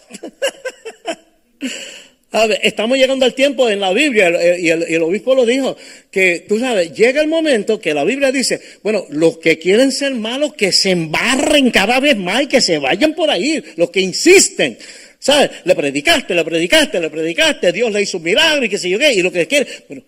[2.62, 5.78] estamos llegando al tiempo en la Biblia, y el, obispo lo dijo,
[6.12, 10.14] que tú sabes, llega el momento que la Biblia dice, bueno, los que quieren ser
[10.16, 14.02] malos, que se embarren cada vez más y que se vayan por ahí, los que
[14.02, 14.78] insisten.
[15.18, 15.50] ¿Sabes?
[15.64, 19.00] Le predicaste, le predicaste, le predicaste, Dios le hizo un milagro y qué sé yo
[19.00, 20.04] qué, y lo que quiere, bueno,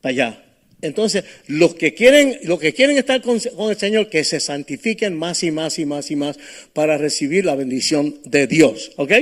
[0.00, 0.42] para allá.
[0.80, 5.14] Entonces, los que quieren, los que quieren estar con, con, el Señor, que se santifiquen
[5.14, 6.38] más y más y más y más
[6.72, 8.92] para recibir la bendición de Dios.
[8.96, 9.12] ¿Ok?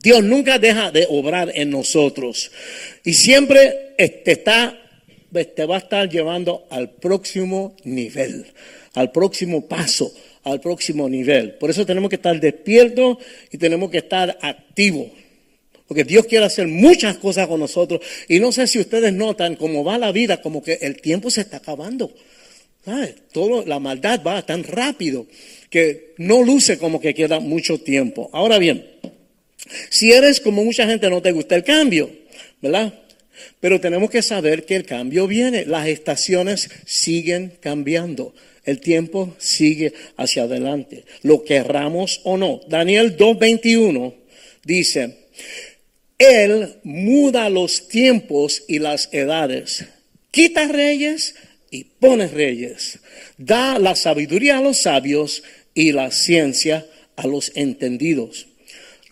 [0.00, 2.50] Dios nunca deja de obrar en nosotros.
[3.04, 4.78] Y siempre te está,
[5.32, 8.46] te va a estar llevando al próximo nivel,
[8.94, 10.12] al próximo paso,
[10.44, 11.54] al próximo nivel.
[11.54, 13.18] Por eso tenemos que estar despiertos
[13.50, 15.08] y tenemos que estar activos.
[15.86, 18.00] Porque Dios quiere hacer muchas cosas con nosotros.
[18.28, 21.42] Y no sé si ustedes notan cómo va la vida, como que el tiempo se
[21.42, 22.14] está acabando.
[23.32, 25.26] Todo, la maldad va tan rápido
[25.70, 28.28] que no luce como que queda mucho tiempo.
[28.32, 28.86] Ahora bien,
[29.88, 32.10] si eres como mucha gente no te gusta el cambio,
[32.60, 32.92] ¿verdad?
[33.60, 39.92] Pero tenemos que saber que el cambio viene, las estaciones siguen cambiando, el tiempo sigue
[40.16, 42.60] hacia adelante, lo querramos o no.
[42.68, 44.14] Daniel 2.21
[44.64, 45.16] dice,
[46.18, 49.84] Él muda los tiempos y las edades,
[50.30, 51.34] quita reyes
[51.70, 52.98] y pone reyes,
[53.38, 55.42] da la sabiduría a los sabios
[55.74, 58.46] y la ciencia a los entendidos.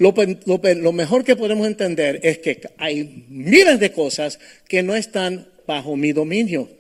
[0.00, 5.94] Lo, mejor que podemos entender es que hay miles de cosas que no están bajo
[5.94, 6.70] mi dominio.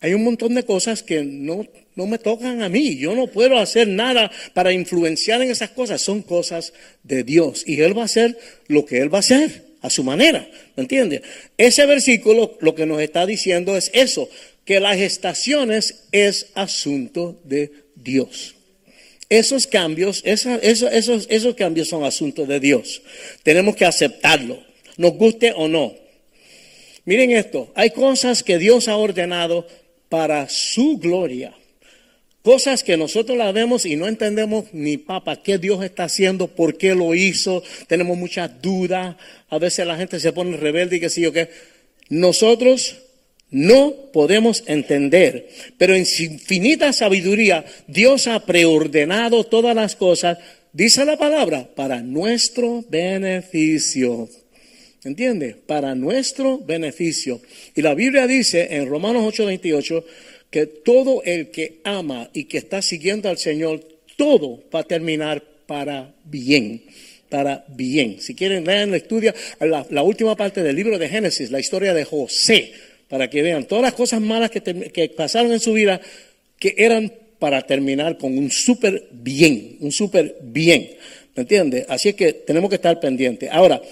[0.00, 2.96] Hay un montón de cosas que no, no me tocan a mí.
[2.96, 6.00] Yo no puedo hacer nada para influenciar en esas cosas.
[6.00, 7.64] Son cosas de Dios.
[7.66, 10.48] Y Él va a hacer lo que Él va a hacer a su manera.
[10.74, 11.20] ¿Me entiendes?
[11.58, 14.30] Ese versículo lo que nos está diciendo es eso,
[14.64, 18.54] que las estaciones es asunto de Dios.
[19.32, 23.00] Esos cambios, esos, cambios son asuntos de Dios.
[23.42, 24.62] Tenemos que aceptarlo,
[24.98, 25.94] nos guste o no.
[27.06, 29.66] Miren esto, hay cosas que Dios ha ordenado
[30.10, 31.54] para su gloria.
[32.42, 36.76] Cosas que nosotros las vemos y no entendemos ni papa qué Dios está haciendo, por
[36.76, 37.62] qué lo hizo.
[37.86, 39.16] Tenemos muchas dudas.
[39.48, 41.48] A veces la gente se pone rebelde y qué sé yo qué.
[42.10, 42.96] Nosotros
[43.52, 50.38] no podemos entender, pero en su infinita sabiduría Dios ha preordenado todas las cosas,
[50.72, 54.28] dice la palabra, para nuestro beneficio.
[55.04, 55.54] ¿Entiende?
[55.66, 57.40] Para nuestro beneficio.
[57.74, 60.04] Y la Biblia dice en Romanos 8:28
[60.50, 63.80] que todo el que ama y que está siguiendo al Señor,
[64.16, 66.82] todo va a terminar para bien
[67.28, 68.20] para bien.
[68.20, 72.04] Si quieren, lean estudia, la, la última parte del libro de Génesis, la historia de
[72.04, 72.72] José
[73.12, 76.00] para que vean todas las cosas malas que, pasaron en su vida,
[76.58, 80.88] que eran para terminar con un súper bien, un súper bien.
[81.36, 81.84] ¿Me entiendes?
[81.90, 83.50] Así es que tenemos que estar pendientes.
[83.52, 83.82] Ahora,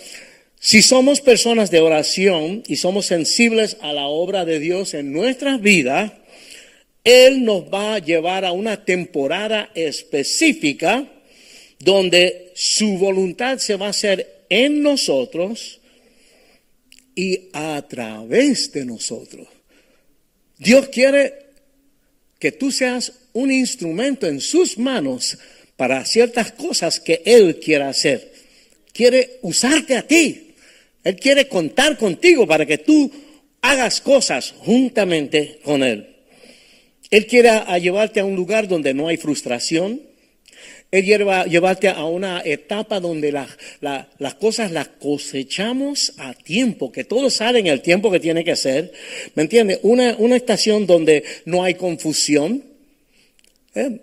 [0.59, 5.61] si somos personas de oración y somos sensibles a la obra de Dios en nuestras
[5.61, 6.13] vidas,
[7.05, 11.05] Él nos va a llevar a una temporada específica
[11.79, 15.80] donde su voluntad se va a hacer en nosotros
[17.21, 19.47] y a través de nosotros.
[20.57, 21.35] Dios quiere
[22.39, 25.37] que tú seas un instrumento en sus manos
[25.77, 28.33] para ciertas cosas que Él quiere hacer.
[28.95, 30.55] Quiere usarte a ti.
[31.05, 33.13] Él quiere contar contigo para que tú
[33.61, 36.17] hagas cosas juntamente con Él.
[37.11, 37.51] Él quiere
[37.83, 40.01] llevarte a un lugar donde no hay frustración.
[40.91, 47.31] Él quiere llevarte a una etapa donde las cosas las cosechamos a tiempo, que todo
[47.31, 48.93] sale en el tiempo que tiene que ser.
[49.35, 49.79] ¿Me entiendes?
[49.83, 52.65] Una, una estación donde no hay confusión.
[53.75, 54.01] ¿Eh?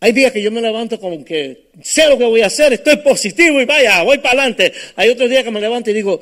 [0.00, 2.98] Hay días que yo me levanto como que sé lo que voy a hacer, estoy
[2.98, 4.72] positivo y vaya, voy para adelante.
[4.94, 6.20] Hay otros días que me levanto y digo,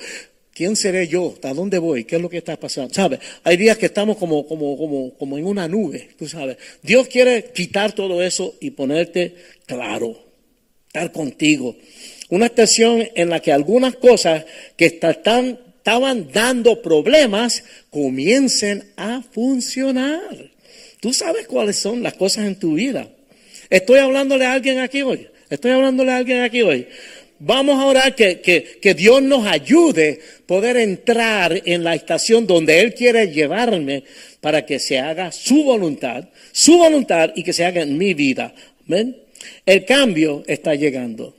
[0.55, 1.34] ¿quién seré yo?
[1.42, 2.05] ¿A dónde voy?
[2.05, 2.94] ¿Qué es lo que está pasando?
[2.94, 3.18] ¿Sabes?
[3.42, 6.57] Hay días que estamos como, como, como, como en una nube, tú sabes.
[6.82, 9.34] Dios quiere quitar todo eso y ponerte
[9.66, 10.16] claro,
[10.86, 11.76] estar contigo.
[12.30, 14.44] Una estación en la que algunas cosas
[14.76, 20.50] que están, estaban dando problemas comiencen a funcionar.
[21.00, 23.07] Tú sabes cuáles son las cosas en tu vida.
[23.68, 25.28] Estoy hablándole a alguien aquí hoy.
[25.50, 26.88] Estoy hablándole a alguien aquí hoy.
[27.41, 32.95] Vamos a orar que, que, Dios nos ayude poder entrar en la estación donde Él
[32.95, 34.05] quiere llevarme
[34.41, 38.55] para que se haga su voluntad, su voluntad y que se haga en mi vida.
[38.87, 39.16] ¿Ven?
[39.66, 41.35] El cambio está llegando.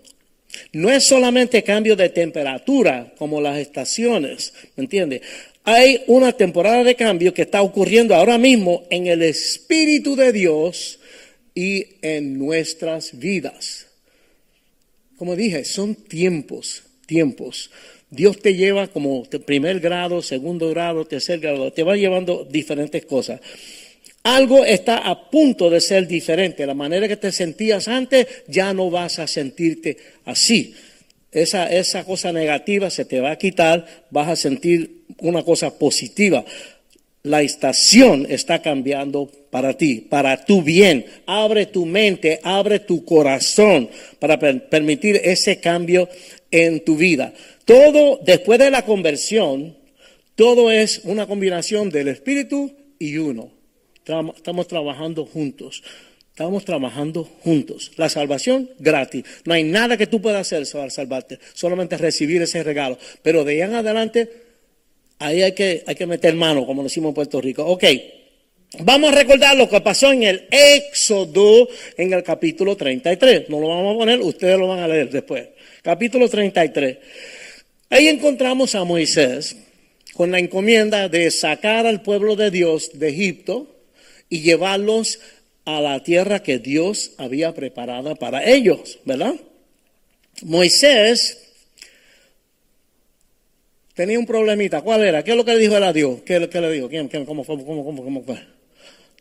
[0.74, 5.22] No es solamente cambio de temperatura como las estaciones, ¿me entiendes?
[5.64, 11.00] Hay una temporada de cambio que está ocurriendo ahora mismo en el Espíritu de Dios
[11.56, 13.85] y en nuestras vidas.
[15.18, 17.72] Como dije, son tiempos, tiempos.
[18.10, 23.40] Dios te lleva como primer grado, segundo grado, tercer grado, te va llevando diferentes cosas.
[24.24, 26.66] Algo está a punto de ser diferente.
[26.66, 30.74] La manera que te sentías antes, ya no vas a sentirte así.
[31.32, 36.44] Esa, esa cosa negativa se te va a quitar, vas a sentir una cosa positiva
[37.26, 41.06] la estación está cambiando para ti, para tu bien.
[41.26, 46.08] Abre tu mente, abre tu corazón para permitir ese cambio
[46.52, 47.34] en tu vida.
[47.66, 49.76] Todo, después de la conversión,
[50.36, 53.52] todo es una combinación del Espíritu y uno.
[54.36, 55.82] Estamos trabajando juntos.
[56.30, 57.92] Estamos trabajando juntos.
[57.96, 59.24] La salvación gratis.
[59.46, 61.40] No hay nada que tú puedas hacer para salvarte.
[61.54, 63.00] Solamente recibir ese regalo.
[63.24, 64.45] Pero de ahí en adelante
[65.20, 67.66] Ahí hay que, hay que meter mano, como decimos en Puerto Rico.
[67.66, 67.84] Ok,
[68.80, 73.50] vamos a recordar lo que pasó en el Éxodo en el capítulo 33.
[73.50, 75.48] No lo vamos a poner, ustedes lo van a leer después.
[75.82, 76.98] Capítulo 33.
[77.90, 79.56] Ahí encontramos a Moisés
[80.16, 83.68] con la encomienda de sacar al pueblo de Dios de Egipto
[84.30, 85.20] y llevarlos
[85.66, 89.36] a la tierra que Dios había preparada para ellos, ¿verdad?
[90.44, 91.45] Moisés
[93.96, 94.82] tenía un problemita.
[94.82, 95.24] ¿Cuál era?
[95.24, 96.22] ¿Qué es lo que le dijo él a Dios?
[96.24, 96.88] ¿Qué, le dijo?
[96.88, 98.24] ¿Quién, cómo, cómo, cómo, cómo?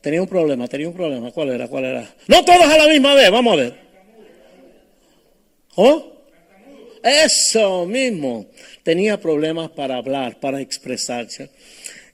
[0.03, 1.31] Tenía un problema, tenía un problema.
[1.31, 1.67] ¿Cuál era?
[1.69, 2.15] ¿Cuál era?
[2.27, 3.75] No todos a la misma vez, vamos a ver.
[5.77, 6.13] ¿Oh?
[7.03, 8.47] Eso mismo.
[8.83, 11.51] Tenía problemas para hablar, para expresarse.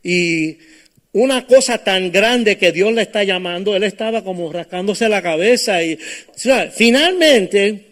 [0.02, 0.58] Y
[1.12, 5.82] una cosa tan grande que Dios le está llamando, él estaba como rascándose la cabeza
[5.82, 5.98] y
[6.72, 7.86] finalmente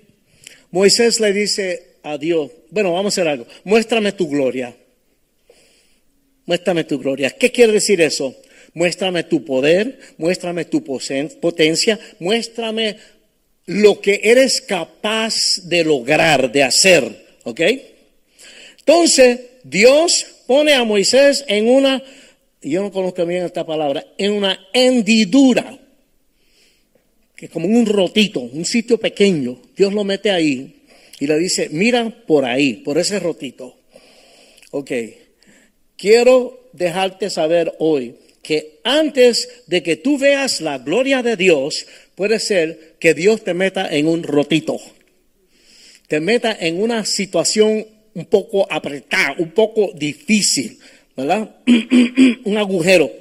[0.70, 4.74] Moisés le dice, a Dios, bueno, vamos a hacer algo, muéstrame tu gloria.
[6.48, 7.28] Muéstrame tu gloria.
[7.30, 8.34] ¿Qué quiere decir eso?
[8.72, 12.96] Muéstrame tu poder, muéstrame tu potencia, muéstrame
[13.66, 17.26] lo que eres capaz de lograr, de hacer.
[17.44, 17.60] ¿Ok?
[18.78, 22.02] Entonces, Dios pone a Moisés en una,
[22.62, 25.78] yo no conozco bien esta palabra, en una hendidura,
[27.36, 29.60] que es como un rotito, un sitio pequeño.
[29.76, 30.77] Dios lo mete ahí
[31.20, 33.76] y le dice, mira por ahí, por ese rotito.
[34.70, 34.90] Ok,
[35.96, 42.38] quiero dejarte saber hoy que antes de que tú veas la gloria de Dios, puede
[42.38, 44.80] ser que Dios te meta en un rotito,
[46.06, 50.78] te meta en una situación un poco apretada, un poco difícil,
[51.16, 51.56] ¿verdad?
[52.44, 53.12] un agujero.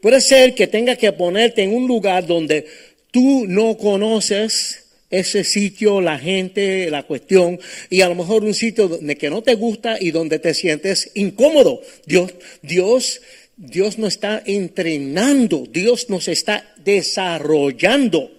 [0.00, 2.66] Puede ser que tenga que ponerte en un lugar donde
[3.10, 4.83] tú no conoces
[5.18, 7.58] ese sitio, la gente, la cuestión,
[7.90, 11.10] y a lo mejor un sitio donde que no te gusta y donde te sientes
[11.14, 11.80] incómodo.
[12.06, 13.20] Dios, Dios,
[13.56, 18.30] Dios nos está entrenando, Dios nos está desarrollando,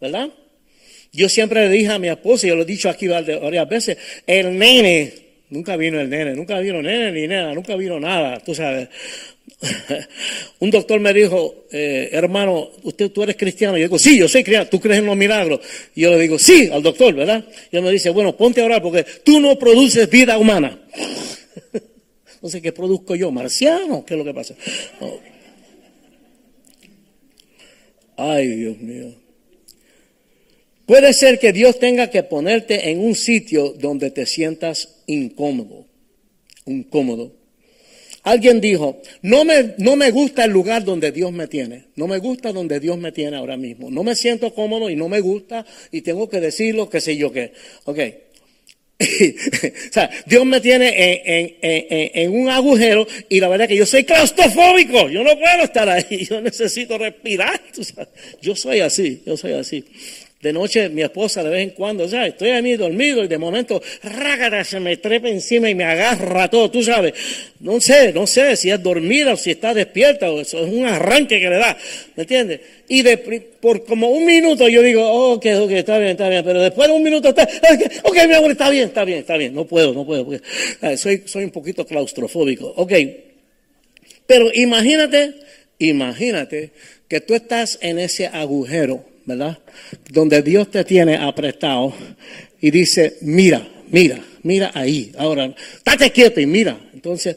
[0.00, 0.30] ¿verdad?
[1.12, 4.56] Yo siempre le dije a mi esposa, yo lo he dicho aquí varias veces, el
[4.58, 5.12] nene,
[5.50, 8.88] nunca vino el nene, nunca vino nene ni nena, nunca vino nada, tú sabes.
[10.60, 13.76] un doctor me dijo, eh, hermano, usted, tú eres cristiano.
[13.76, 15.60] Yo digo, sí, yo soy cristiano, tú crees en los milagros.
[15.94, 17.44] Y yo le digo, sí, al doctor, ¿verdad?
[17.70, 20.80] Y él me dice, bueno, ponte a orar porque tú no produces vida humana.
[22.34, 23.30] Entonces, ¿qué produzco yo?
[23.30, 24.04] ¿Marciano?
[24.04, 24.54] ¿Qué es lo que pasa?
[28.16, 29.14] Ay, Dios mío.
[30.86, 35.86] Puede ser que Dios tenga que ponerte en un sitio donde te sientas incómodo,
[36.66, 37.41] incómodo.
[38.24, 42.18] Alguien dijo, no me, no me gusta el lugar donde Dios me tiene, no me
[42.18, 45.66] gusta donde Dios me tiene ahora mismo, no me siento cómodo y no me gusta
[45.90, 47.52] y tengo que decirlo, qué sé yo qué.
[47.84, 47.98] Ok,
[49.02, 51.58] o sea, Dios me tiene
[52.14, 55.88] en, un agujero y la verdad es que yo soy claustrofóbico, yo no puedo estar
[55.88, 57.60] ahí, yo necesito respirar.
[58.40, 59.84] Yo soy así, yo soy así.
[60.42, 62.30] De noche mi esposa de vez en cuando, ¿sabes?
[62.30, 66.68] Estoy ahí dormido y de momento, rágara, se me trepa encima y me agarra todo,
[66.68, 67.14] tú sabes.
[67.60, 70.84] No sé, no sé si es dormida o si está despierta o eso es un
[70.84, 71.78] arranque que le da,
[72.16, 72.60] ¿me entiendes?
[72.88, 76.42] Y de, por como un minuto yo digo, oh, ok, ok, está bien, está bien,
[76.44, 77.48] pero después de un minuto está,
[78.02, 80.42] ok, mi amor, está bien, está bien, está bien, no puedo, no puedo, porque,
[80.96, 82.92] soy, soy un poquito claustrofóbico, ok.
[84.26, 85.34] Pero imagínate,
[85.78, 86.72] imagínate
[87.06, 89.58] que tú estás en ese agujero ¿verdad?
[90.10, 91.92] Donde Dios te tiene apretado
[92.60, 95.12] y dice, mira, mira, mira ahí.
[95.18, 96.78] Ahora, estate quieto y mira.
[96.92, 97.36] Entonces,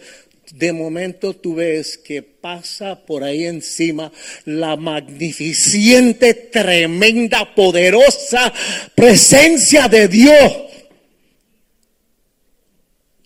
[0.54, 4.12] de momento tú ves que pasa por ahí encima
[4.46, 8.54] la magnificente, tremenda, poderosa
[8.94, 10.54] presencia de Dios.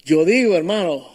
[0.06, 1.08] Yo digo, hermano,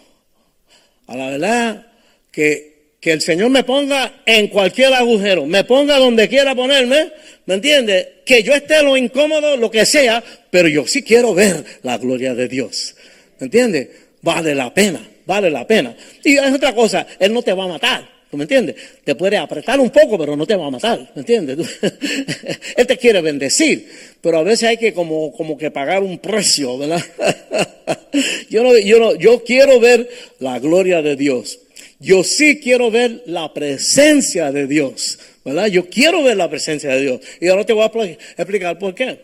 [1.07, 1.93] a la verdad
[2.31, 2.74] que
[3.05, 7.13] que el Señor me ponga en cualquier agujero, me ponga donde quiera ponerme,
[7.45, 8.23] ¿me entiende?
[8.25, 12.35] Que yo esté lo incómodo, lo que sea, pero yo sí quiero ver la gloria
[12.35, 12.95] de Dios,
[13.39, 13.91] ¿me entiende?
[14.23, 15.95] Vale la pena, vale la pena.
[16.25, 18.77] Y es otra cosa, Él no te va a matar, ¿tú me entiendes?
[19.05, 21.59] Te puede apretar un poco, pero no te va a matar, ¿me entiendes?
[22.75, 23.87] Él te quiere bendecir,
[24.23, 27.05] pero a veces hay que como, como que pagar un precio, ¿verdad?
[28.49, 31.59] yo, no, yo, no, yo quiero ver la gloria de Dios.
[32.01, 35.67] Yo sí quiero ver la presencia de Dios, ¿verdad?
[35.67, 37.21] Yo quiero ver la presencia de Dios.
[37.41, 39.21] Y ahora te voy a explicar por qué.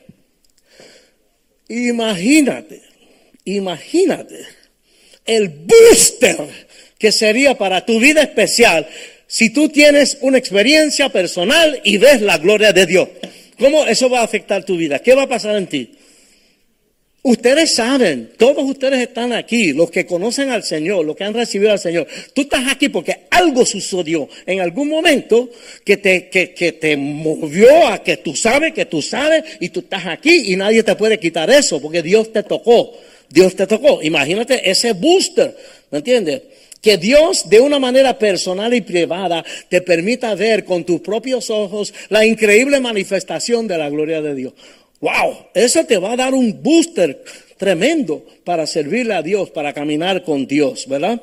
[1.68, 2.82] Imagínate,
[3.44, 4.46] imagínate
[5.24, 6.36] el booster
[6.98, 8.88] que sería para tu vida especial
[9.26, 13.08] si tú tienes una experiencia personal y ves la gloria de Dios.
[13.58, 14.98] ¿Cómo eso va a afectar tu vida?
[14.98, 15.92] ¿Qué va a pasar en ti?
[17.22, 21.70] Ustedes saben, todos ustedes están aquí, los que conocen al Señor, los que han recibido
[21.70, 22.06] al Señor.
[22.32, 25.50] Tú estás aquí porque algo sucedió en algún momento
[25.84, 29.80] que te, que, que te movió a que tú sabes, que tú sabes, y tú
[29.80, 32.94] estás aquí y nadie te puede quitar eso porque Dios te tocó.
[33.28, 34.02] Dios te tocó.
[34.02, 35.54] Imagínate ese booster,
[35.90, 36.42] ¿me entiendes?
[36.80, 41.92] Que Dios de una manera personal y privada te permita ver con tus propios ojos
[42.08, 44.54] la increíble manifestación de la gloria de Dios.
[45.00, 47.24] Wow, eso te va a dar un booster
[47.56, 51.22] tremendo para servirle a Dios, para caminar con Dios, ¿verdad?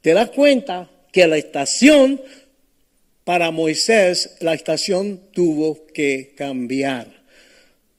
[0.00, 2.20] Te das cuenta que la estación
[3.24, 7.08] para Moisés, la estación tuvo que cambiar.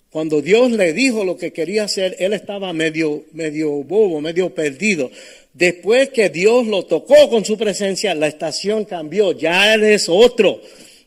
[0.09, 5.11] Cuando Dios le dijo lo que quería hacer, él estaba medio, medio bobo, medio perdido.
[5.53, 9.33] Después que Dios lo tocó con su presencia, la estación cambió.
[9.33, 10.61] Ya él es otro.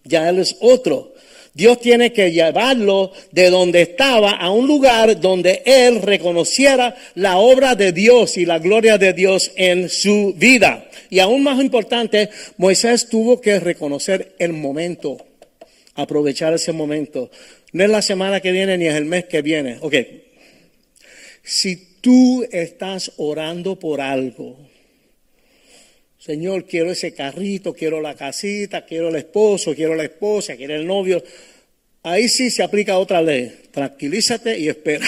[0.05, 1.15] Ya él es otro.
[1.53, 7.75] Dios tiene que llevarlo de donde estaba a un lugar donde él reconociera la obra
[7.75, 10.89] de Dios y la gloria de Dios en su vida.
[11.11, 15.19] Y aún más importante, Moisés tuvo que reconocer el momento,
[15.95, 17.31] aprovechar ese momento.
[17.73, 19.79] No es la semana que viene ni es el mes que viene.
[19.81, 19.95] Ok.
[21.43, 24.70] Si tú estás orando por algo,
[26.21, 30.87] Señor, quiero ese carrito, quiero la casita, quiero el esposo, quiero la esposa, quiero el
[30.87, 31.25] novio.
[32.03, 33.51] Ahí sí se aplica otra ley.
[33.71, 35.07] Tranquilízate y espera.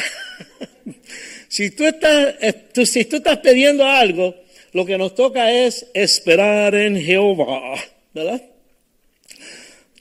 [1.49, 4.35] si, tú estás, eh, si tú estás pidiendo algo,
[4.73, 7.75] lo que nos toca es esperar en Jehová.
[8.15, 8.43] ¿Verdad?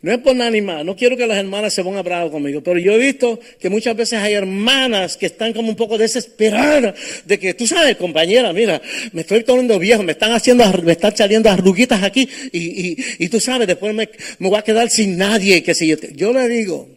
[0.02, 2.62] No es por nada ni más, no quiero que las hermanas se pongan bravas conmigo,
[2.64, 6.96] pero yo he visto que muchas veces hay hermanas que están como un poco desesperadas
[7.24, 8.82] de que, tú sabes, compañera, mira,
[9.14, 13.40] me estoy poniendo viejo, me están haciendo, me están saliendo arruguitas aquí y, y, tú
[13.40, 16.90] sabes, después me, me, voy a quedar sin nadie, que si yo, yo le digo,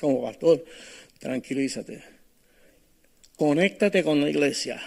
[0.00, 0.64] como pastor,
[1.18, 2.00] tranquilízate,
[3.36, 4.80] conéctate con la iglesia,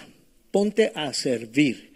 [0.50, 1.92] ponte a servir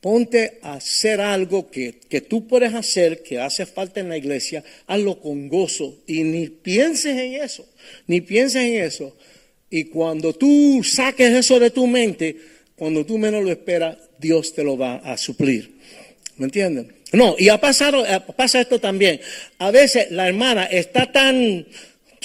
[0.00, 1.92] Ponte a hacer algo que,
[2.28, 7.16] tú puedes hacer, que hace falta en la iglesia, hazlo con gozo y ni pienses
[7.16, 7.66] en eso,
[8.06, 9.16] ni pienses en eso.
[9.70, 12.36] Y cuando tú saques eso de tu mente,
[12.76, 15.76] cuando tú menos lo esperas, Dios te lo va a suplir.
[16.36, 16.92] ¿Me entienden?
[17.12, 18.04] No, y ha pasado,
[18.36, 19.20] pasa esto también.
[19.58, 21.66] A veces la hermana está tan,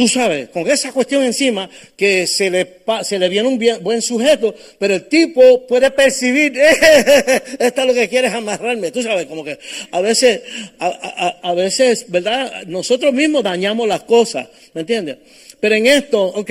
[0.01, 4.01] tú sabes, con esa cuestión encima, que se le, se le viene un bien- buen
[4.01, 6.57] sujeto, pero el tipo puede percibir,
[7.59, 9.59] esto es lo que quieres amarrarme, tú sabes, como que
[9.91, 10.41] a veces,
[10.79, 12.63] a, a- a veces, ¿verdad?
[12.65, 15.17] Nosotros mismos dañamos las cosas, ¿me entiendes?
[15.59, 16.49] Pero en esto, ok,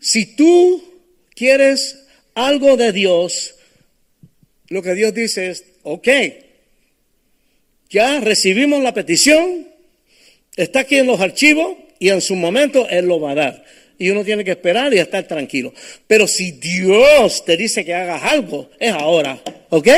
[0.00, 0.82] si tú
[1.36, 3.54] quieres algo de Dios,
[4.68, 6.08] lo que Dios dice es, ok,
[7.88, 9.68] ya recibimos la petición,
[10.56, 13.64] está aquí en los archivos y en su momento Él lo va a dar.
[13.98, 15.74] Y uno tiene que esperar y estar tranquilo.
[16.06, 19.40] Pero si Dios te dice que hagas algo, es ahora,
[19.70, 19.88] ¿ok?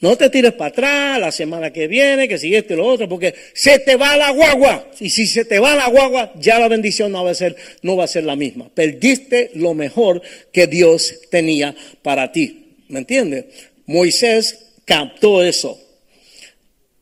[0.00, 3.80] No te tires para atrás la semana que viene, que y lo otro, porque se
[3.80, 4.90] te va la guagua.
[4.98, 7.96] Y si se te va la guagua, ya la bendición no va a ser, no
[7.96, 8.70] va a ser la misma.
[8.72, 10.22] Perdiste lo mejor
[10.52, 12.76] que Dios tenía para ti.
[12.88, 13.44] ¿Me entiendes?
[13.84, 15.78] Moisés captó eso.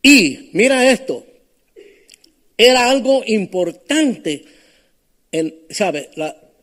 [0.02, 1.24] Y mira esto,
[2.58, 4.44] era algo importante,
[5.70, 6.10] ¿sabe?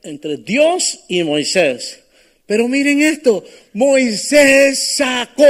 [0.03, 2.01] Entre Dios y Moisés.
[2.45, 3.43] Pero miren esto,
[3.73, 5.47] Moisés sacó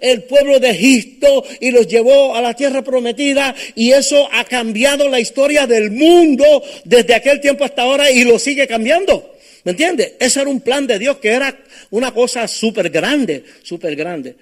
[0.00, 5.08] el pueblo de Egipto y los llevó a la tierra prometida y eso ha cambiado
[5.08, 9.36] la historia del mundo desde aquel tiempo hasta ahora y lo sigue cambiando.
[9.64, 10.14] ¿Me entiendes?
[10.20, 11.56] Ese era un plan de Dios que era
[11.90, 14.36] una cosa súper grande, súper grande.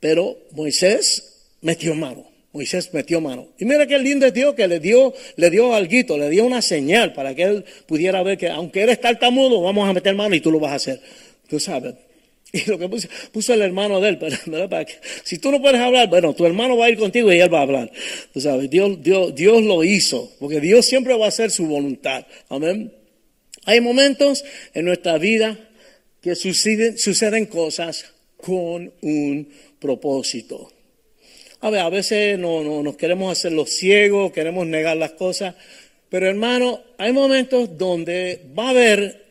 [0.00, 2.31] Pero Moisés metió mano.
[2.52, 3.48] Moisés metió mano.
[3.58, 6.60] Y mira qué lindo es Dios que le dio, le dio algo, le dio una
[6.60, 10.40] señal para que él pudiera ver que aunque eres tartamudo, vamos a meter mano y
[10.40, 11.00] tú lo vas a hacer.
[11.48, 11.94] Tú sabes.
[12.54, 14.68] Y lo que puso, puso el hermano de él, ¿verdad?
[14.68, 17.40] Para que- si tú no puedes hablar, bueno, tu hermano va a ir contigo y
[17.40, 17.90] él va a hablar.
[18.34, 22.26] Tú sabes, Dios, Dios, Dios lo hizo, porque Dios siempre va a hacer su voluntad.
[22.50, 22.92] Amén.
[23.64, 24.44] Hay momentos
[24.74, 25.58] en nuestra vida
[26.20, 28.04] que suceden, suceden cosas
[28.36, 29.48] con un
[29.80, 30.70] propósito.
[31.62, 35.54] A ver, a veces no, no- nos queremos hacer los ciegos, queremos negar las cosas,
[36.08, 39.24] pero hermano, hay momentos donde va a haber,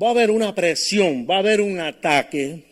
[0.00, 2.62] va a haber una presión, va a haber un ataque.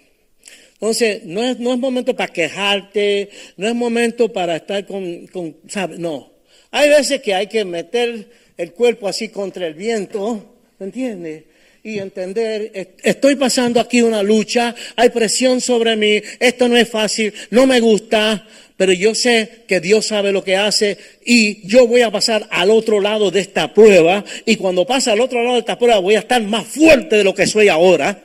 [0.75, 5.57] Entonces, no es, no es momento para quejarte, no es momento para estar con, con
[5.69, 5.99] ¿sabes?
[5.99, 6.31] No.
[6.71, 11.45] Hay veces que hay que meter el cuerpo así contra el viento, ¿me entiendes?
[11.85, 16.89] Y entender, est- estoy pasando aquí una lucha, hay presión sobre mí, esto no es
[16.89, 21.87] fácil, no me gusta, pero yo sé que Dios sabe lo que hace y yo
[21.89, 25.55] voy a pasar al otro lado de esta prueba y cuando pase al otro lado
[25.55, 28.23] de esta prueba voy a estar más fuerte de lo que soy ahora,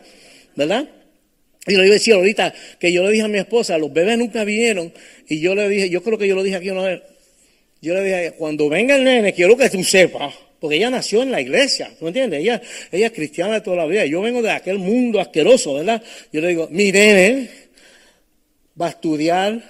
[0.55, 0.87] ¿verdad?
[1.65, 4.17] Y lo iba a decir ahorita que yo le dije a mi esposa, los bebés
[4.19, 4.93] nunca vinieron
[5.27, 7.01] y yo le dije, yo creo que yo lo dije aquí una vez,
[7.81, 11.31] yo le dije, cuando venga el nene, quiero que tú sepas, porque ella nació en
[11.31, 12.41] la iglesia, ¿tú entiendes?
[12.41, 16.01] Ella, ella es cristiana de toda la vida, yo vengo de aquel mundo asqueroso, ¿verdad?
[16.31, 17.49] Yo le digo, mi nene
[18.79, 19.61] va a estudiar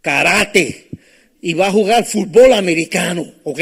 [0.00, 0.88] karate
[1.40, 3.60] y va a jugar fútbol americano, ¿ok?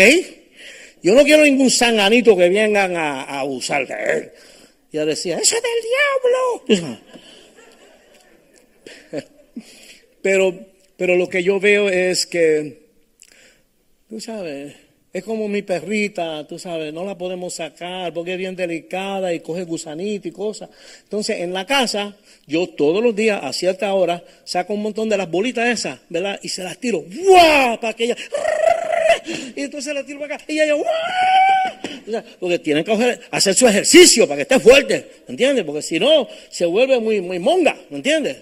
[1.03, 4.31] Yo no quiero ningún sanganito que vengan a, a abusar de él.
[4.93, 6.99] Y ella decía, ¡eso es del diablo!
[10.23, 12.83] Pero, pero lo que yo veo es que,
[14.09, 14.75] tú sabes,
[15.13, 19.41] es como mi perrita, tú sabes, no la podemos sacar porque es bien delicada y
[19.41, 20.71] coge gusanito y cosas.
[21.03, 25.17] Entonces, en la casa, yo todos los días a cierta hora saco un montón de
[25.17, 26.39] las bolitas esas, ¿verdad?
[26.43, 27.81] Y se las tiro, ¡guau!
[27.81, 28.17] Para que ella,
[29.57, 32.23] y entonces la tiro para acá, y ella, ¡guau!
[32.39, 35.65] Porque tienen que hacer su ejercicio para que esté fuerte, ¿me entiendes?
[35.65, 38.37] Porque si no, se vuelve muy, muy monga, ¿me entiendes?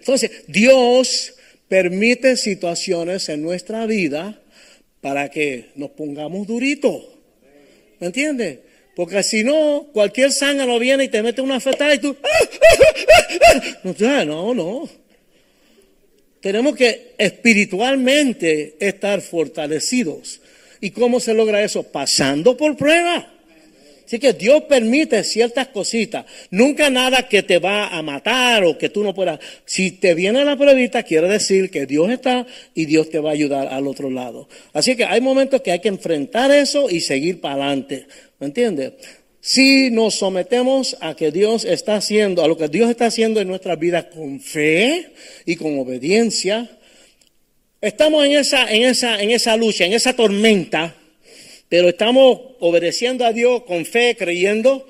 [0.00, 1.34] Entonces, Dios
[1.68, 4.40] permite situaciones en nuestra vida
[5.00, 7.02] para que nos pongamos duritos.
[8.00, 8.58] ¿Me entiendes?
[8.94, 12.16] Porque si no, cualquier zángano viene y te mete una fetada y tú...
[13.84, 14.88] No, no, no.
[16.40, 20.40] Tenemos que espiritualmente estar fortalecidos.
[20.80, 21.82] ¿Y cómo se logra eso?
[21.84, 23.37] Pasando por prueba.
[24.08, 26.24] Así que Dios permite ciertas cositas.
[26.50, 29.38] Nunca nada que te va a matar o que tú no puedas.
[29.66, 33.32] Si te viene la pruebita, quiere decir que Dios está y Dios te va a
[33.34, 34.48] ayudar al otro lado.
[34.72, 38.06] Así que hay momentos que hay que enfrentar eso y seguir para adelante.
[38.40, 38.94] ¿Me entiendes?
[39.42, 43.48] Si nos sometemos a que Dios está haciendo, a lo que Dios está haciendo en
[43.48, 45.12] nuestras vidas con fe
[45.44, 46.78] y con obediencia,
[47.82, 50.94] estamos en esa, en esa, en esa lucha, en esa tormenta
[51.68, 54.86] pero estamos obedeciendo a Dios con fe, creyendo.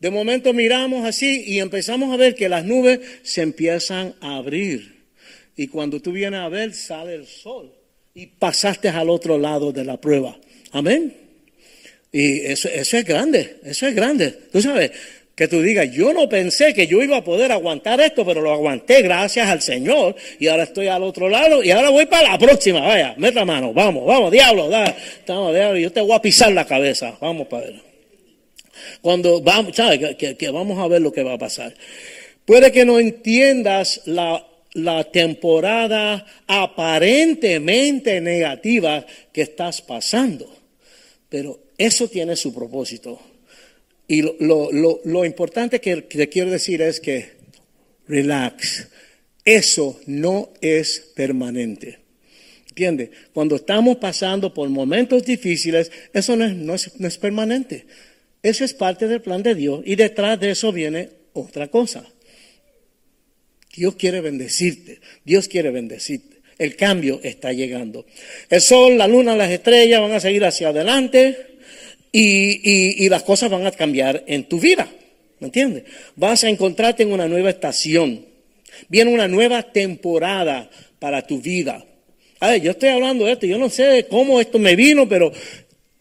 [0.00, 5.04] De momento miramos así y empezamos a ver que las nubes se empiezan a abrir.
[5.56, 7.72] Y cuando tú vienes a ver, sale el sol.
[8.14, 10.38] Y pasaste al otro lado de la prueba.
[10.72, 11.14] Amén.
[12.12, 14.30] Y eso, es grande, eso es grande.
[14.50, 14.90] Tú sabes,
[15.36, 18.52] Que tú digas, yo no pensé que yo iba a poder aguantar esto, pero lo
[18.52, 22.38] aguanté gracias al Señor y ahora estoy al otro lado y ahora voy para la
[22.38, 22.80] próxima.
[22.80, 26.64] Vaya, meta mano, vamos, vamos, diablo, da, estamos, diablo, yo te voy a pisar la
[26.64, 27.16] cabeza.
[27.20, 27.82] Vamos para ver.
[29.02, 30.16] Cuando vamos, ¿sabes?
[30.16, 31.74] Que, que vamos a ver lo que va a pasar.
[32.46, 34.42] Puede que no entiendas la
[34.76, 40.54] la temporada aparentemente negativa que estás pasando.
[41.28, 43.18] Pero eso tiene su propósito.
[44.08, 47.30] Y lo, importante que te quiero decir es que
[48.06, 48.88] relax.
[49.44, 51.98] Eso no es permanente.
[52.68, 53.10] ¿Entiendes?
[53.32, 57.86] Cuando estamos pasando por momentos difíciles, eso no es permanente.
[58.42, 62.06] Eso es parte del plan de Dios y detrás de eso viene otra cosa.
[63.74, 65.00] Dios quiere bendecirte.
[65.24, 66.36] Dios quiere bendecirte.
[66.58, 68.06] El cambio está llegando.
[68.48, 71.55] El sol, la luna, las estrellas van a seguir hacia adelante
[72.12, 74.88] y, las cosas van a cambiar en tu vida.
[75.38, 75.84] ¿Me entiendes?
[76.14, 78.24] Vas a encontrarte en una nueva estación.
[78.88, 81.84] Viene una nueva temporada para tu vida.
[82.40, 85.32] A ver, yo estoy hablando de esto, yo no sé cómo esto me vino, pero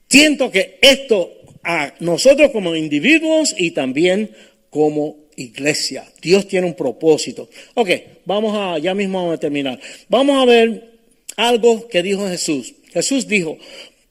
[0.10, 1.32] siento que esto
[1.64, 4.32] a nosotros como individuos y también
[4.70, 6.06] como iglesia.
[6.22, 7.50] Dios tiene un propósito.
[7.74, 7.90] Ok,
[8.26, 9.80] vamos a, ya mismo vamos a terminar.
[10.10, 10.96] Vamos a ver
[11.38, 12.74] algo que dijo Jesús.
[12.94, 13.58] Jesús dijo,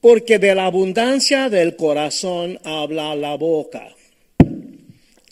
[0.05, 3.89] porque de la abundancia del corazón habla la boca.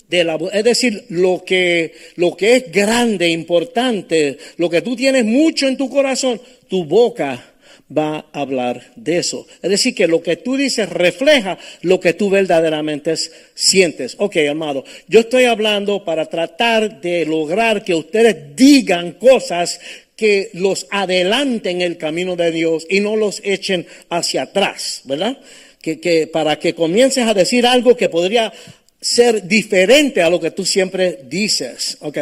[0.09, 5.27] De la, es decir, lo que, lo que es grande, importante, lo que tú tienes
[5.27, 7.53] mucho en tu corazón, tu boca
[7.95, 9.47] va a hablar de eso.
[9.61, 13.15] Es decir, que lo que tú dices refleja lo que tú verdaderamente
[13.55, 14.17] sientes.
[14.19, 19.81] Ok, amado, yo estoy hablando para tratar de lograr que ustedes digan cosas
[20.17, 25.39] que los adelanten el camino de Dios y no los echen hacia atrás, ¿verdad?
[25.81, 28.53] Que, que para que comiences a decir algo que podría
[29.01, 31.99] ser diferente a lo que tú siempre dices.
[32.01, 32.19] Ok,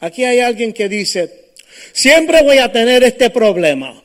[0.00, 1.50] aquí hay alguien que dice,
[1.92, 4.02] siempre voy a tener este problema.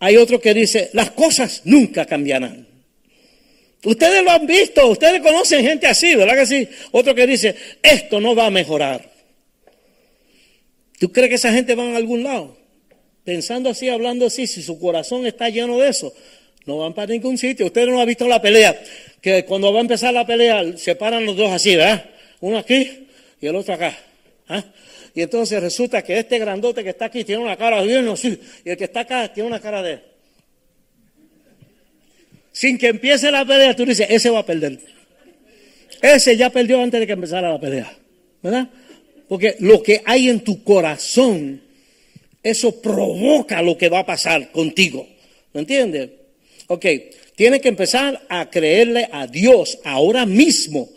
[0.00, 2.66] Hay otro que dice, las cosas nunca cambiarán.
[3.84, 6.68] Ustedes lo han visto, ustedes conocen gente así, ¿verdad que sí?
[6.90, 9.17] Otro que dice, esto no va a mejorar.
[10.98, 12.56] ¿Tú crees que esa gente va a algún lado?
[13.24, 16.12] Pensando así, hablando así, si su corazón está lleno de eso,
[16.66, 17.66] no van para ningún sitio.
[17.66, 18.80] Ustedes no han visto la pelea,
[19.20, 22.04] que cuando va a empezar la pelea se paran los dos así, ¿verdad?
[22.40, 23.06] Uno aquí
[23.40, 23.96] y el otro acá.
[24.48, 24.64] ¿ah?
[25.14, 28.70] Y entonces resulta que este grandote que está aquí tiene una cara bien así, y
[28.70, 30.00] el que está acá tiene una cara de...
[32.52, 34.80] Sin que empiece la pelea, tú dices, ese va a perder.
[36.02, 37.92] Ese ya perdió antes de que empezara la pelea.
[38.42, 38.68] ¿Verdad?
[39.28, 41.60] Porque lo que hay en tu corazón,
[42.42, 45.06] eso provoca lo que va a pasar contigo.
[45.52, 46.10] ¿Me entiendes?
[46.68, 46.86] Ok,
[47.36, 50.88] tienes que empezar a creerle a Dios ahora mismo.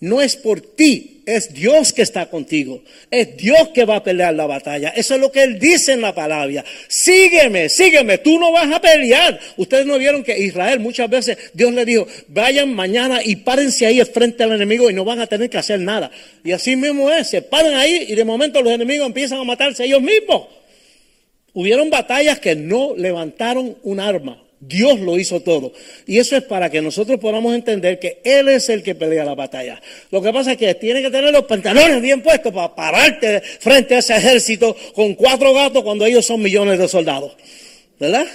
[0.00, 2.82] No es por ti, es Dios que está contigo.
[3.10, 4.90] Es Dios que va a pelear la batalla.
[4.90, 6.64] Eso es lo que Él dice en la palabra.
[6.88, 8.18] Sígueme, sígueme.
[8.18, 9.38] Tú no vas a pelear.
[9.56, 14.02] Ustedes no vieron que Israel muchas veces Dios le dijo, vayan mañana y párense ahí
[14.04, 16.10] frente al enemigo y no van a tener que hacer nada.
[16.44, 17.28] Y así mismo es.
[17.28, 20.48] Se paran ahí y de momento los enemigos empiezan a matarse ellos mismos.
[21.52, 24.43] Hubieron batallas que no levantaron un arma.
[24.66, 25.72] Dios lo hizo todo.
[26.06, 29.34] Y eso es para que nosotros podamos entender que Él es el que pelea la
[29.34, 29.80] batalla.
[30.10, 33.94] Lo que pasa es que tiene que tener los pantalones bien puestos para pararte frente
[33.94, 37.36] a ese ejército con cuatro gatos cuando ellos son millones de soldados.
[37.98, 38.26] ¿Verdad?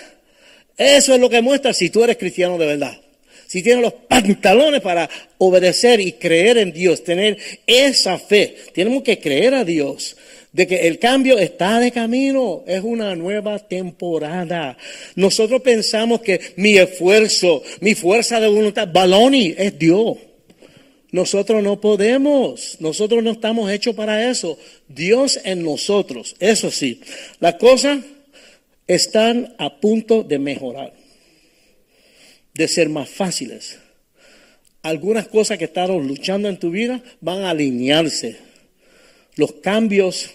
[0.78, 3.00] Eso es lo que muestra si tú eres cristiano de verdad.
[3.48, 5.10] Si tienes los pantalones para
[5.40, 8.56] obedecer y creer en Dios, tener esa fe.
[8.74, 10.16] Tenemos que creer a Dios
[10.52, 14.78] de que el cambio está de camino, es una nueva temporada.
[15.16, 20.18] Nosotros pensamos que mi esfuerzo, mi fuerza de voluntad, baloni, es Dios.
[21.12, 24.58] Nosotros no podemos, nosotros no estamos hechos para eso.
[24.88, 27.02] Dios en nosotros, eso sí.
[27.40, 28.00] Las cosas
[28.88, 30.94] están a punto de mejorar,
[32.54, 33.78] de ser más fáciles.
[34.82, 38.38] Algunas cosas que estaban luchando en tu vida van a alinearse.
[39.36, 40.32] Los cambios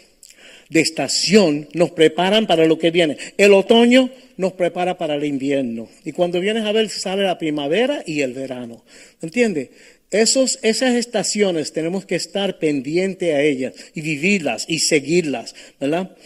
[0.75, 3.17] de estación nos preparan para lo que viene.
[3.39, 5.89] El otoño nos prepara para el invierno.
[6.05, 8.85] Y cuando vienes a ver, sale la primavera y el verano.
[9.23, 9.69] ¿Entiendes?
[10.11, 16.17] Esos, esas estaciones tenemos que estar pendientes a ellas y vivirlas y seguirlas, ¿verdad?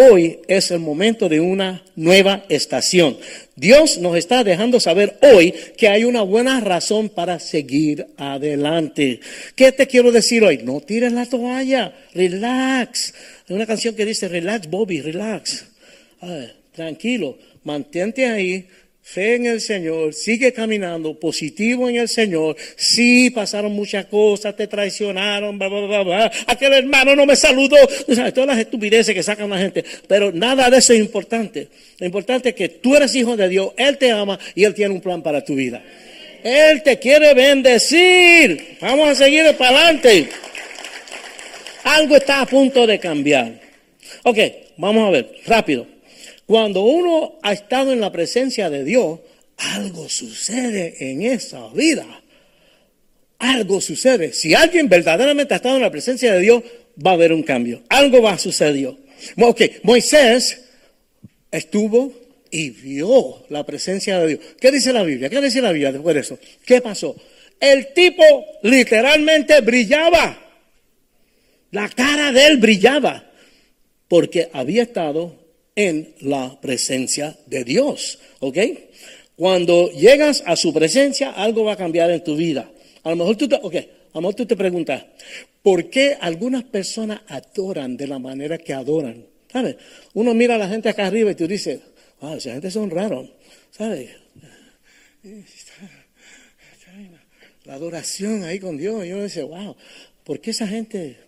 [0.00, 3.18] Hoy es el momento de una nueva estación.
[3.56, 9.18] Dios nos está dejando saber hoy que hay una buena razón para seguir adelante.
[9.56, 10.58] ¿Qué te quiero decir hoy?
[10.58, 13.12] No tires la toalla, relax.
[13.48, 15.66] Hay una canción que dice, relax Bobby, relax.
[16.76, 18.68] tranquilo, mantente ahí,
[19.08, 22.56] fe en el Señor, sigue caminando positivo en el Señor.
[22.76, 26.32] Sí, pasaron muchas cosas, te traicionaron, bla, bla, bla, bla.
[26.46, 27.76] aquel hermano no me saludó.
[28.06, 29.82] Tú sabes, todas las estupideces que sacan la gente.
[30.06, 31.68] Pero nada de eso es importante.
[31.98, 34.94] Lo importante es que tú eres hijo de Dios, Él te ama y Él tiene
[34.94, 35.82] un plan para tu vida.
[36.44, 38.76] Él te quiere bendecir.
[38.80, 40.28] Vamos a seguir para adelante.
[41.84, 43.58] Algo está a punto de cambiar.
[44.24, 44.38] Ok,
[44.76, 45.97] vamos a ver, rápido.
[46.48, 49.20] Cuando uno ha estado en la presencia de Dios,
[49.58, 52.22] algo sucede en esa vida.
[53.38, 54.32] Algo sucede.
[54.32, 56.62] Si alguien verdaderamente ha estado en la presencia de Dios,
[57.06, 57.82] va a haber un cambio.
[57.90, 58.94] Algo va a suceder.
[59.36, 60.64] Ok, Moisés
[61.50, 62.14] estuvo
[62.50, 64.40] y vio la presencia de Dios.
[64.58, 65.28] ¿Qué dice la Biblia?
[65.28, 66.38] ¿Qué dice la Biblia después de eso?
[66.64, 67.14] ¿Qué pasó?
[67.60, 68.24] El tipo
[68.62, 70.46] literalmente brillaba.
[71.72, 73.30] La cara de él brillaba
[74.08, 75.37] porque había estado
[75.78, 78.18] en la presencia de Dios.
[78.40, 78.58] ¿Ok?
[79.36, 82.68] Cuando llegas a su presencia, algo va a cambiar en tu vida.
[83.04, 85.04] A lo mejor tú te, okay, a lo mejor tú te preguntas,
[85.62, 89.24] ¿por qué algunas personas adoran de la manera que adoran?
[89.52, 89.76] ¿Sabes?
[90.14, 91.80] Uno mira a la gente acá arriba y tú dices,
[92.20, 93.30] wow, esa gente son raros.
[93.70, 94.10] ¿Sabes?
[97.64, 99.06] La adoración ahí con Dios.
[99.06, 99.76] Y uno dice, wow,
[100.24, 101.27] ¿por qué esa gente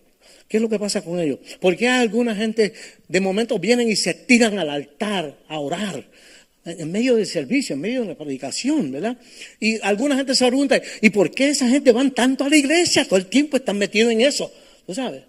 [0.51, 1.39] ¿Qué es lo que pasa con ellos?
[1.61, 2.73] Porque hay alguna gente
[3.07, 6.03] de momento vienen y se tiran al altar a orar
[6.65, 9.15] en medio del servicio, en medio de la predicación, ¿verdad?
[9.61, 13.05] Y alguna gente se pregunta, ¿y por qué esa gente van tanto a la iglesia?
[13.05, 14.51] Todo el tiempo están metidos en eso,
[14.85, 15.23] ¿tú sabes?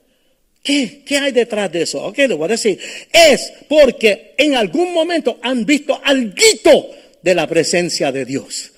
[0.60, 2.02] ¿Qué, ¿Qué hay detrás de eso?
[2.04, 2.80] Ok, le voy a decir.
[3.12, 6.90] Es porque en algún momento han visto algo
[7.22, 8.72] de la presencia de Dios.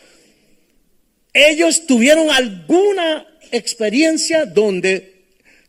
[1.33, 5.14] Ellos tuvieron alguna experiencia donde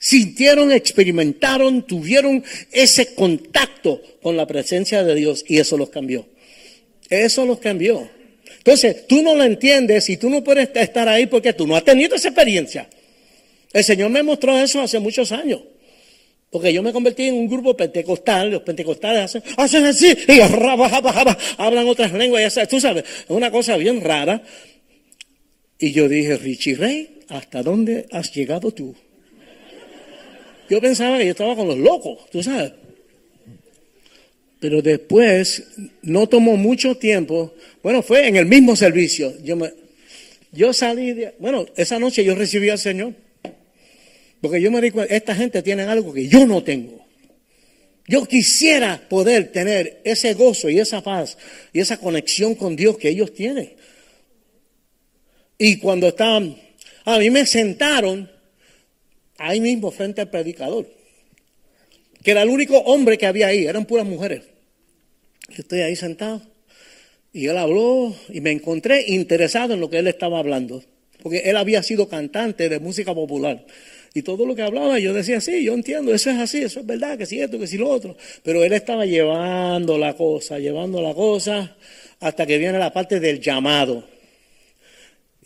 [0.06, 6.28] sintieron, experimentaron, tuvieron ese contacto con la presencia de Dios y eso los cambió.
[7.10, 8.08] Eso los cambió.
[8.60, 11.84] Entonces, tú no lo entiendes y tú no puedes estar ahí porque tú no has
[11.84, 12.88] tenido esa experiencia.
[13.74, 15.62] El Señor me mostró eso hace muchos años.
[16.52, 20.40] Porque yo me convertí en un grupo pentecostal, los pentecostales hacen, hacen así, y
[21.58, 24.44] hablan otras lenguas, tú sabes, es una cosa bien rara.
[25.80, 28.96] Y yo dije, Richie Rey, ¿hasta dónde has llegado tú?
[30.70, 32.74] Yo pensaba que yo estaba con los locos, tú sabes.
[34.60, 35.64] Pero después,
[36.02, 37.54] no tomó mucho tiempo,
[37.84, 39.34] bueno, fue en el mismo servicio.
[39.44, 39.72] Yo, me,
[40.52, 43.14] yo salí de, bueno, esa noche yo recibí al Señor.
[44.42, 47.06] Porque yo me di cuenta, esta gente tiene algo que yo no tengo.
[48.08, 51.38] Yo quisiera poder tener ese gozo y esa paz
[51.74, 53.74] y esa conexión con Dios que ellos tienen.
[55.58, 56.56] Y cuando estaban,
[57.06, 58.30] a mí me sentaron
[59.38, 60.88] ahí mismo frente al predicador,
[62.24, 64.44] que era el único hombre que había ahí, eran puras mujeres.
[65.50, 66.42] Yo estoy ahí sentado
[67.32, 70.84] y él habló y me encontré interesado en lo que él estaba hablando,
[71.22, 73.66] porque él había sido cantante de música popular.
[74.14, 76.86] Y todo lo que hablaba, yo decía, sí, yo entiendo, eso es así, eso es
[76.86, 78.16] verdad, que si esto, que si lo otro.
[78.44, 81.76] Pero él estaba llevando la cosa, llevando la cosa,
[82.22, 84.08] hasta que viene la parte del llamado.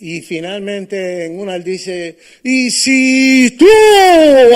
[0.02, 3.68] Y finalmente en una él dice, y si tú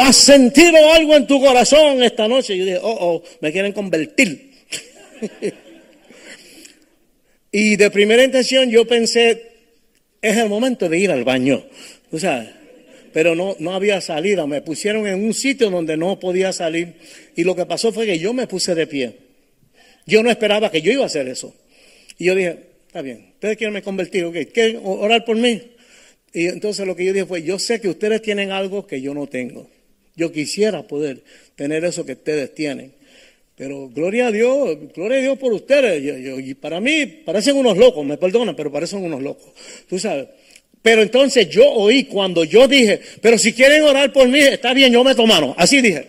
[0.01, 4.51] has sentido algo en tu corazón esta noche, yo dije, oh, oh, me quieren convertir.
[7.51, 9.51] y de primera intención yo pensé,
[10.21, 11.65] es el momento de ir al baño,
[12.09, 12.49] tú sabes.
[13.11, 16.95] Pero no, no había salida, me pusieron en un sitio donde no podía salir.
[17.35, 19.17] Y lo que pasó fue que yo me puse de pie.
[20.05, 21.53] Yo no esperaba que yo iba a hacer eso.
[22.17, 25.59] Y yo dije, Está bien, ustedes quieren me convertir, ok, ¿quieren orar por mí?
[26.31, 29.15] Y entonces lo que yo dije fue, yo sé que ustedes tienen algo que yo
[29.15, 29.67] no tengo.
[30.15, 31.23] Yo quisiera poder
[31.55, 32.93] tener eso que ustedes tienen.
[33.55, 36.03] Pero gloria a Dios, gloria a Dios por ustedes.
[36.45, 39.51] y para mí parecen unos locos, me perdonan, pero parecen unos locos.
[39.89, 40.27] Tú sabes.
[40.83, 44.93] Pero entonces yo oí cuando yo dije, pero si quieren orar por mí, está bien,
[44.93, 45.55] yo me tomaron.
[45.57, 46.05] Así dije.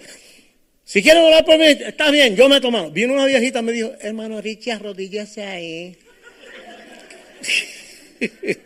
[0.84, 2.92] Si quieren orar por mí, está bien, yo me tomaron.
[2.92, 5.96] Vino una viejita y me dijo, hermano Richie, arrodíllese ahí.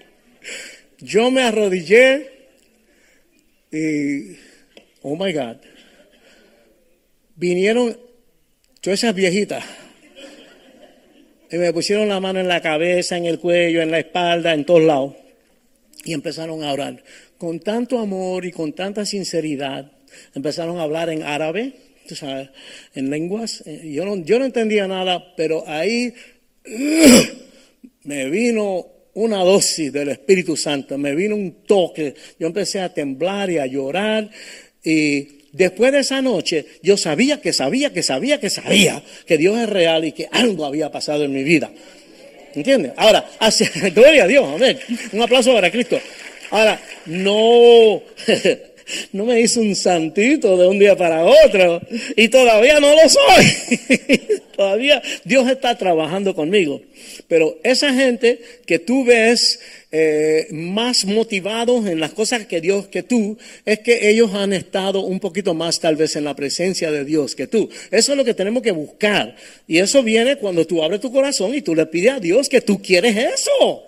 [0.98, 2.30] Yo me arrodillé
[3.70, 4.36] y,
[5.02, 5.56] oh my God,
[7.36, 7.98] vinieron
[8.80, 9.64] todas esas viejitas
[11.50, 14.64] y me pusieron la mano en la cabeza, en el cuello, en la espalda, en
[14.64, 15.14] todos lados
[16.04, 17.02] y empezaron a orar
[17.36, 19.92] con tanto amor y con tanta sinceridad.
[20.34, 21.74] Empezaron a hablar en árabe,
[22.94, 23.62] en lenguas.
[23.66, 26.14] Eh, yo no, yo no entendía nada, pero ahí
[28.08, 33.50] me vino una dosis del Espíritu Santo, me vino un toque, yo empecé a temblar
[33.50, 34.30] y a llorar
[34.82, 39.58] y después de esa noche yo sabía que sabía que sabía que sabía que Dios
[39.58, 41.70] es real y que algo había pasado en mi vida.
[42.54, 42.92] ¿Entiendes?
[42.96, 44.78] Ahora, hacia, gloria a Dios, amén.
[45.12, 46.00] Un aplauso para Cristo.
[46.48, 48.02] Ahora, no,
[49.12, 51.80] no me hizo un santito de un día para otro
[52.16, 54.18] y todavía no lo soy.
[54.56, 56.82] todavía Dios está trabajando conmigo.
[57.28, 59.60] Pero esa gente que tú ves
[59.90, 65.00] eh, más motivados en las cosas que Dios que tú, es que ellos han estado
[65.00, 67.70] un poquito más tal vez en la presencia de Dios que tú.
[67.90, 69.36] Eso es lo que tenemos que buscar.
[69.66, 72.60] Y eso viene cuando tú abres tu corazón y tú le pides a Dios que
[72.60, 73.87] tú quieres eso.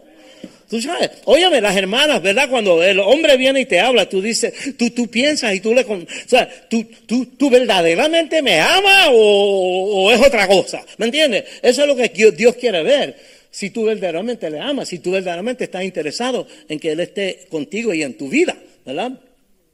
[0.70, 2.48] Tú sabes, óyeme, las hermanas, ¿verdad?
[2.48, 5.80] Cuando el hombre viene y te habla, tú dices, tú, tú piensas y tú le...
[5.80, 10.86] O sea, ¿tú, tú, tú verdaderamente me amas o, es otra cosa?
[10.96, 11.42] ¿Me entiendes?
[11.60, 13.16] Eso es lo que Dios quiere ver.
[13.50, 17.92] Si tú verdaderamente le amas, si tú verdaderamente estás interesado en que Él esté contigo
[17.92, 18.56] y en tu vida,
[18.86, 19.10] ¿verdad?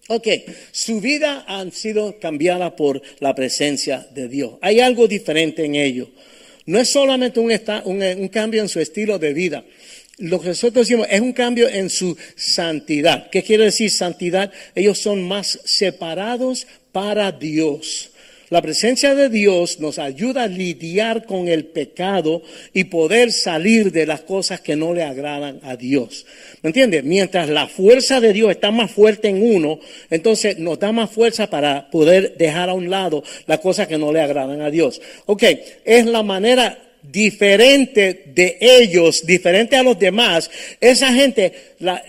[0.09, 0.29] Ok,
[0.73, 4.53] su vida ha sido cambiada por la presencia de Dios.
[4.63, 6.09] Hay algo diferente en ello.
[6.65, 7.53] No es solamente un,
[7.85, 9.63] un, un cambio en su estilo de vida
[10.19, 13.29] lo que nosotros decimos es un cambio en su santidad.
[13.31, 14.51] ¿Qué quiere decir santidad?
[14.75, 18.11] Ellos son más separados para Dios.
[18.49, 22.43] La presencia de Dios nos ayuda a lidiar con el pecado
[22.73, 26.27] y poder salir de las cosas que no le agradan a Dios.
[26.63, 27.03] ¿Me entiendes?
[27.03, 31.51] Mientras la fuerza de Dios está más fuerte en uno, entonces nos da más fuerza
[31.51, 35.01] para poder dejar a un lado las cosas que no le agradan a Dios.
[35.27, 35.43] Ok,
[35.85, 40.51] es la manera diferente de ellos, diferente a los demás,
[40.81, 41.53] esa gente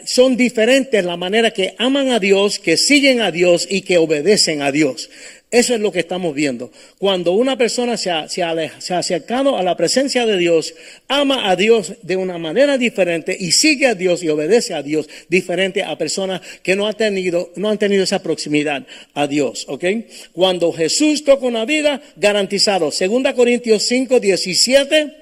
[0.05, 4.61] son diferentes la manera que aman a Dios, que siguen a Dios y que obedecen
[4.61, 5.09] a Dios.
[5.49, 6.71] Eso es lo que estamos viendo.
[6.97, 10.73] Cuando una persona se ha, se, ha, acercado a la presencia de Dios,
[11.07, 15.07] ama a Dios de una manera diferente y sigue a Dios y obedece a Dios
[15.29, 19.63] diferente a personas que no han tenido, no han tenido esa proximidad a Dios.
[19.69, 19.85] ¿Ok?
[20.33, 22.91] Cuando Jesús toca una vida, garantizado.
[22.91, 25.15] Segunda Corintios 5, 17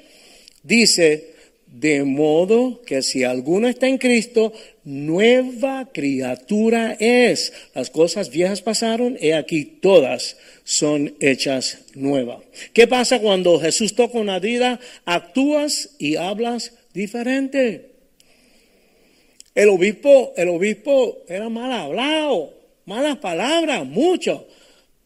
[0.63, 1.34] dice,
[1.79, 4.53] de modo que si alguno está en Cristo,
[4.85, 7.51] nueva criatura es.
[7.73, 12.39] Las cosas viejas pasaron y aquí todas son hechas nuevas.
[12.71, 14.79] ¿Qué pasa cuando Jesús toca una vida?
[15.03, 17.89] Actúas y hablas diferente.
[19.53, 22.53] El obispo, el obispo era mal hablado,
[22.85, 24.47] malas palabras, mucho.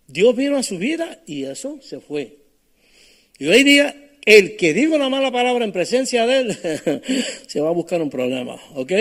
[0.07, 2.37] Dios vino a su vida y eso se fue.
[3.39, 6.57] Y hoy día el que diga una mala palabra en presencia de él,
[7.47, 8.91] se va a buscar un problema, ¿ok?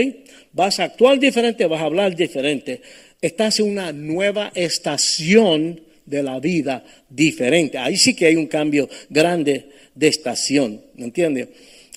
[0.52, 2.80] Vas a actuar diferente, vas a hablar diferente.
[3.20, 7.76] Estás en una nueva estación de la vida diferente.
[7.76, 11.48] Ahí sí que hay un cambio grande de estación, ¿me entiendes?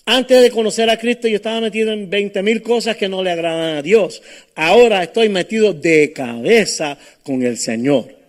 [0.06, 3.32] Antes de conocer a Cristo yo estaba metido en 20 mil cosas que no le
[3.32, 4.22] agradan a Dios.
[4.56, 8.21] Ahora estoy metido de cabeza con el Señor.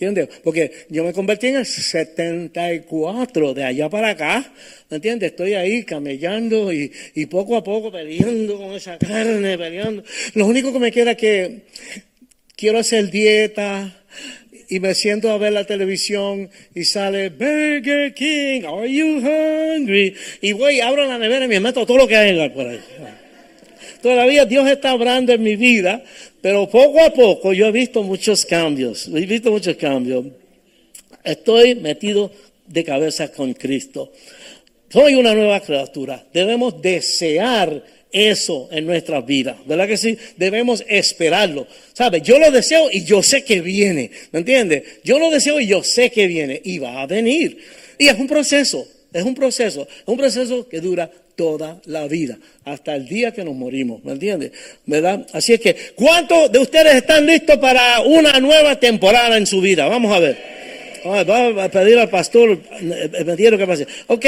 [0.00, 0.28] ¿Entiendes?
[0.44, 4.52] Porque yo me convertí en el 74, de allá para acá,
[4.88, 5.32] ¿me entiendes?
[5.32, 10.04] Estoy ahí camellando y, y poco a poco peleando con esa carne, peleando.
[10.34, 11.62] Lo único que me queda es que
[12.54, 14.04] quiero hacer dieta,
[14.68, 20.14] y me siento a ver la televisión y sale Burger King, are you hungry?
[20.42, 22.78] Y voy, abro la nevera y me meto todo lo que hay por ahí.
[24.02, 26.02] Todavía Dios está hablando en mi vida,
[26.40, 30.26] pero poco a poco yo he visto muchos cambios, he visto muchos cambios.
[31.24, 32.30] Estoy metido
[32.66, 34.12] de cabeza con Cristo.
[34.88, 36.24] Soy una nueva criatura.
[36.32, 40.16] Debemos desear eso en nuestras vidas, ¿verdad que sí?
[40.36, 41.66] Debemos esperarlo.
[41.92, 42.22] ¿Sabes?
[42.22, 44.82] Yo lo deseo y yo sé que viene, ¿me entiendes?
[45.04, 47.58] Yo lo deseo y yo sé que viene y va a venir.
[47.98, 52.36] Y es un proceso, es un proceso, es un proceso que dura toda la vida,
[52.64, 54.50] hasta el día que nos morimos, ¿me entiendes?
[54.84, 55.24] ¿Verdad?
[55.32, 59.86] Así es que, ¿cuántos de ustedes están listos para una nueva temporada en su vida?
[59.86, 60.36] Vamos a ver.
[61.04, 63.86] Vamos a pedir al pastor, eh, lo que pase.
[64.08, 64.26] Ok,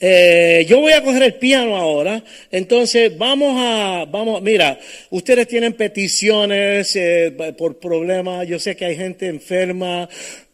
[0.00, 2.22] eh, yo voy a coger el piano ahora,
[2.52, 4.78] entonces vamos a, vamos, mira,
[5.10, 10.08] ustedes tienen peticiones eh, por problemas, yo sé que hay gente enferma,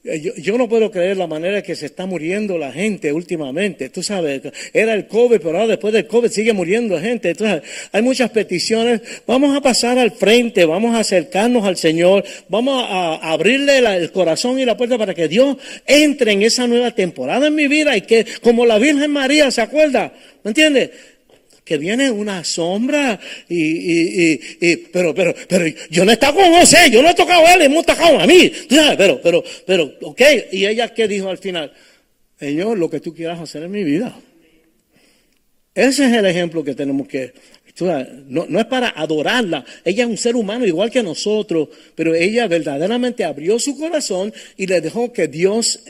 [0.07, 3.89] eh, yo, no puedo creer la manera que se está muriendo la gente últimamente.
[3.89, 4.43] Tú sabes,
[4.75, 7.31] era el COVID, pero ahora después del COVID sigue muriendo gente.
[7.31, 9.01] Entonces, hay muchas peticiones.
[9.27, 14.59] Vamos a pasar al frente, vamos a acercarnos al Señor, vamos a, abrirle el corazón
[14.59, 18.03] y la puerta para que Dios entre en esa nueva temporada en mi vida y
[18.03, 20.13] que, como la Virgen María, ¿se acuerda?
[20.43, 20.91] ¿Me entiendes?
[21.65, 26.53] Que viene una sombra y, y, y, pero, pero, pero yo no he estado con
[26.53, 28.53] José, yo no he tocado a él, hemos tocado a mí,
[28.97, 30.21] pero, pero, pero, ok,
[30.53, 31.73] y ella qué dijo al final,
[32.39, 34.15] Señor, lo que tú quieras hacer en mi vida.
[35.75, 37.33] Ese es el ejemplo que tenemos que,
[38.29, 42.47] no, no es para adorarla, ella es un ser humano igual que nosotros, pero ella
[42.47, 45.81] verdaderamente abrió su corazón y le dejó que Dios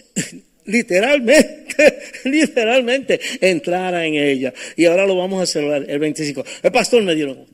[0.67, 4.53] literalmente, literalmente entrara en ella.
[4.77, 6.45] Y ahora lo vamos a celebrar el 25.
[6.62, 7.47] El pastor me dio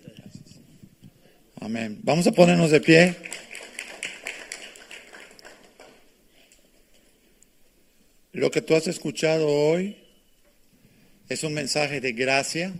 [1.60, 1.98] Amén.
[2.02, 3.14] Vamos a ponernos de pie.
[8.32, 9.96] Lo que tú has escuchado hoy
[11.28, 12.72] es un mensaje de gracia.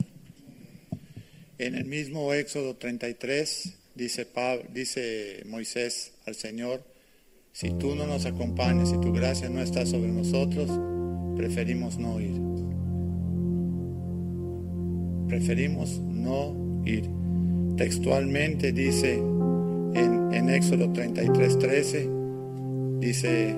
[1.58, 4.26] En el mismo Éxodo 33 dice,
[4.72, 6.82] dice Moisés al Señor,
[7.52, 10.70] si tú no nos acompañas, si tu gracia no está sobre nosotros,
[11.36, 12.40] preferimos no ir.
[15.28, 17.08] Preferimos no ir.
[17.76, 22.10] Textualmente dice en, en Éxodo 33, 13,
[23.00, 23.56] dice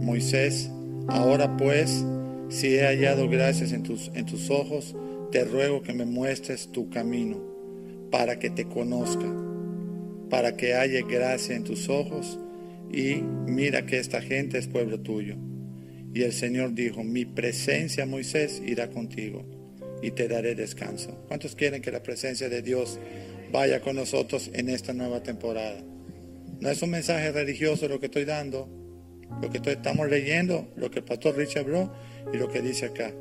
[0.00, 0.70] Moisés,
[1.08, 2.04] Ahora pues,
[2.48, 4.94] si he hallado gracias en tus, en tus ojos,
[5.30, 7.38] te ruego que me muestres tu camino,
[8.10, 9.26] para que te conozca,
[10.30, 12.38] para que haya gracia en tus ojos,
[12.92, 15.36] y mira que esta gente es pueblo tuyo.
[16.14, 19.46] Y el Señor dijo, mi presencia, Moisés, irá contigo
[20.02, 21.24] y te daré descanso.
[21.26, 22.98] ¿Cuántos quieren que la presencia de Dios
[23.50, 25.82] vaya con nosotros en esta nueva temporada?
[26.60, 28.68] No es un mensaje religioso lo que estoy dando,
[29.40, 31.92] lo que estamos leyendo, lo que el pastor Richard habló
[32.32, 33.12] y lo que dice acá.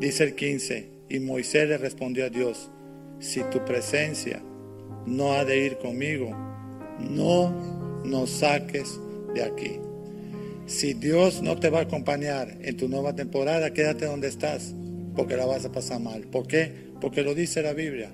[0.00, 2.70] Dice el 15, y Moisés le respondió a Dios,
[3.18, 4.42] si tu presencia
[5.04, 6.30] no ha de ir conmigo,
[6.98, 8.98] no nos saques
[9.34, 9.78] de aquí.
[10.66, 14.74] Si Dios no te va a acompañar en tu nueva temporada, quédate donde estás,
[15.16, 16.22] porque la vas a pasar mal.
[16.22, 16.72] ¿Por qué?
[17.00, 18.10] Porque lo dice la Biblia.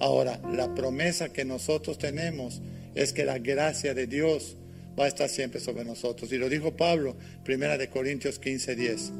[0.00, 2.62] Ahora, la promesa que nosotros tenemos
[2.94, 4.56] es que la gracia de Dios
[4.98, 6.32] va a estar siempre sobre nosotros.
[6.32, 9.12] Y lo dijo Pablo, primera de Corintios 15, 10.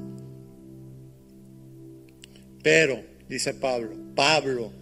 [2.62, 4.72] Pero, dice Pablo, Pablo,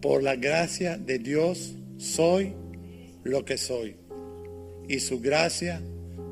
[0.00, 2.54] por la gracia de Dios soy
[3.24, 3.96] lo que soy.
[4.88, 5.80] Y su gracia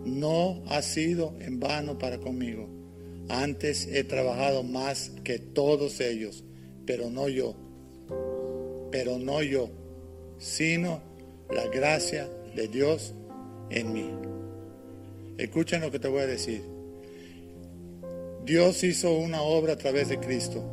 [0.04, 2.68] no ha sido en vano para conmigo.
[3.28, 6.44] Antes he trabajado más que todos ellos,
[6.84, 7.54] pero no yo,
[8.90, 9.70] pero no yo,
[10.38, 11.00] sino
[11.50, 13.14] la gracia de Dios
[13.70, 14.10] en mí.
[15.38, 16.62] Escuchen lo que te voy a decir.
[18.44, 20.64] Dios hizo una obra a través de Cristo,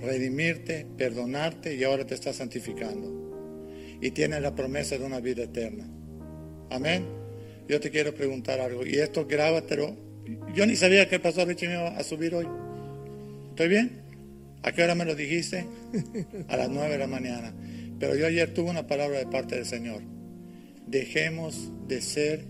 [0.00, 3.96] redimirte, perdonarte y ahora te está santificando.
[4.00, 5.88] Y tiene la promesa de una vida eterna.
[6.70, 7.04] Amén.
[7.68, 8.84] Yo te quiero preguntar algo.
[8.86, 9.96] Y esto grábatelo.
[10.54, 12.46] Yo ni sabía que el pastor Richie me iba a subir hoy.
[13.50, 14.02] ¿Estoy bien?
[14.62, 15.66] ¿A qué hora me lo dijiste?
[16.48, 17.54] A las nueve de la mañana.
[17.98, 20.02] Pero yo ayer tuve una palabra de parte del Señor
[20.86, 22.44] dejemos de ser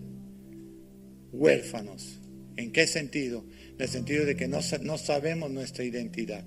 [1.32, 2.20] huérfanos.
[2.56, 3.44] ¿En qué sentido?
[3.74, 6.44] En el sentido de que no, no sabemos nuestra identidad.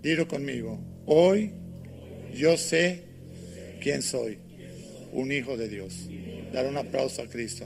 [0.00, 1.52] Dilo conmigo, hoy
[2.34, 3.04] yo sé
[3.80, 4.38] quién soy,
[5.12, 6.08] un hijo de Dios.
[6.54, 7.64] Dar un aplauso a Cristo.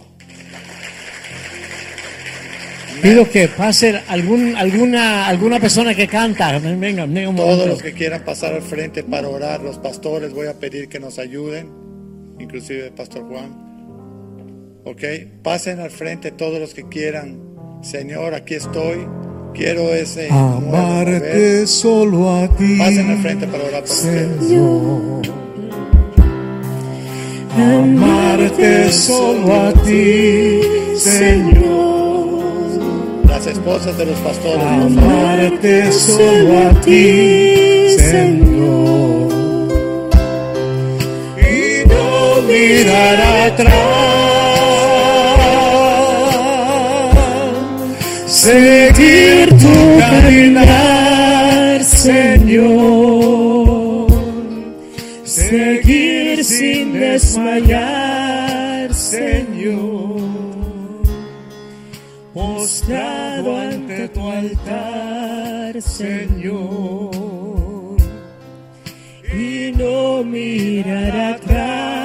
[3.02, 6.58] Pido que pase algún, alguna, alguna persona que canta.
[6.58, 10.88] Venga, Todos los que quieran pasar al frente para orar, los pastores, voy a pedir
[10.88, 11.86] que nos ayuden
[12.40, 14.80] inclusive el Pastor Juan.
[14.84, 15.02] ¿Ok?
[15.42, 17.40] Pasen al frente todos los que quieran.
[17.82, 19.06] Señor, aquí estoy.
[19.54, 22.78] Quiero ese amarte solo a ti.
[22.78, 25.47] Pasen al frente para orar por Señor.
[27.58, 30.60] Amarte solo a ti,
[30.96, 32.42] Señor.
[33.26, 34.62] Las esposas de los pastores.
[34.62, 38.68] Amarte solo a ti, Señor
[42.48, 43.74] mirar atrás,
[48.26, 53.57] seguir tu caminar, Señor,
[55.48, 60.20] seguir sin desmayar, Señor,
[62.34, 67.10] postrado ante tu altar, Señor,
[69.32, 71.97] y no mirar atrás.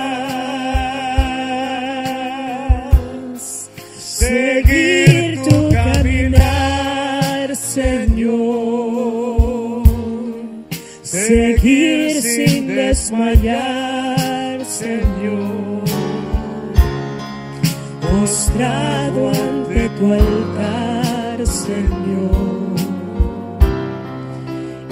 [12.94, 15.82] Desmayar, Señor.
[18.11, 22.76] Mostrado ante tu altar, Señor.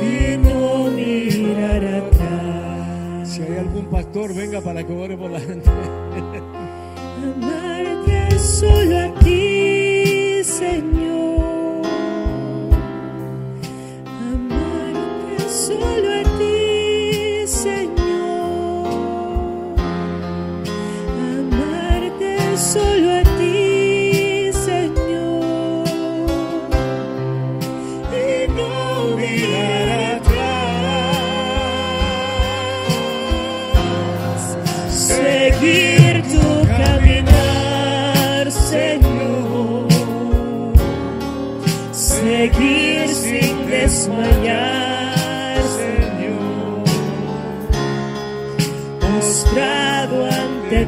[0.02, 3.30] Y no mirar atrás.
[3.30, 5.70] Si hay algún pastor, venga para que ore por la gente.
[7.30, 11.86] Amarte solo a ti, Señor.
[14.34, 16.21] Amarte solo a ti,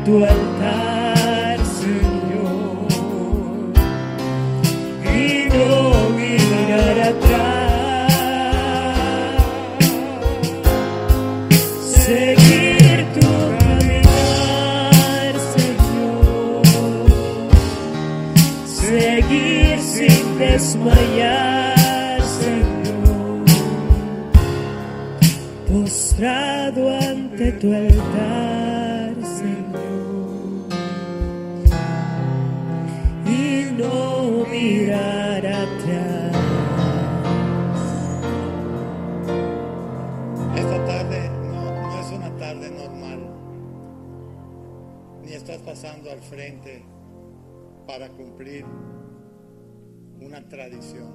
[0.05, 2.87] tu altar, Señor,
[5.05, 8.13] y no mirar atrás.
[12.05, 13.27] Seguir tu
[13.59, 16.63] caminar, Señor.
[18.65, 23.45] Seguir sin desmayar, Señor.
[25.71, 27.92] Postrado ante tu altar,
[45.83, 46.81] pasando al frente
[47.85, 48.63] para cumplir
[50.21, 51.11] una tradición.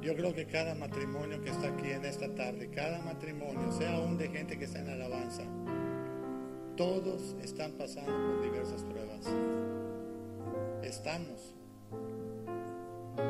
[0.00, 4.16] Yo creo que cada matrimonio que está aquí en esta tarde, cada matrimonio, sea aún
[4.16, 5.42] de gente que está en alabanza,
[6.78, 9.26] todos están pasando por diversas pruebas.
[10.82, 11.54] Estamos.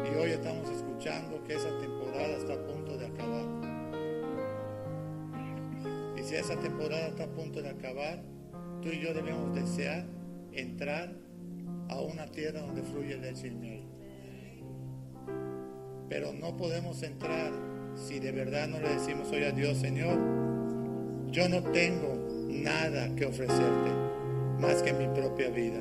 [0.05, 3.47] Y hoy estamos escuchando que esa temporada está a punto de acabar.
[6.17, 8.30] Y si esa temporada está a punto de acabar,
[8.83, 10.05] tú y yo debemos desear
[10.53, 11.13] entrar
[11.89, 13.85] a una tierra donde fluye leche y.
[16.09, 17.53] Pero no podemos entrar
[17.95, 20.19] si de verdad no le decimos hoy a Dios, Señor,
[21.31, 23.91] yo no tengo nada que ofrecerte
[24.61, 25.81] más que mi propia vida.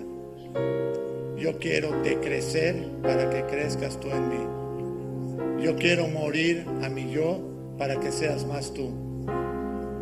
[1.38, 5.63] Yo quiero decrecer para que crezcas tú en mí.
[5.63, 7.39] Yo quiero morir a mi yo
[7.77, 8.91] para que seas más tú.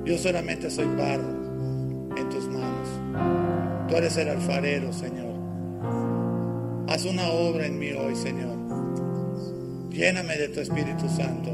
[0.03, 1.36] Yo solamente soy barro.
[3.97, 5.33] Tú eres el alfarero, Señor.
[6.87, 8.55] Haz una obra en mí hoy, Señor.
[9.89, 11.49] Lléname de tu Espíritu Santo.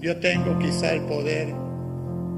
[0.00, 1.52] Yo tengo quizá el poder,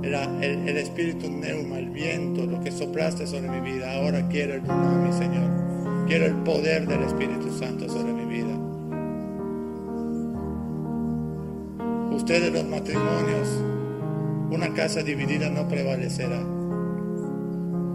[0.03, 3.95] el Espíritu Neuma, el viento, lo que soplaste sobre mi vida.
[3.95, 6.09] Ahora quiero el mi Señor.
[6.09, 8.57] Quiero el poder del Espíritu Santo sobre mi vida.
[12.13, 13.49] Ustedes los matrimonios,
[14.51, 16.60] una casa dividida no prevalecerá.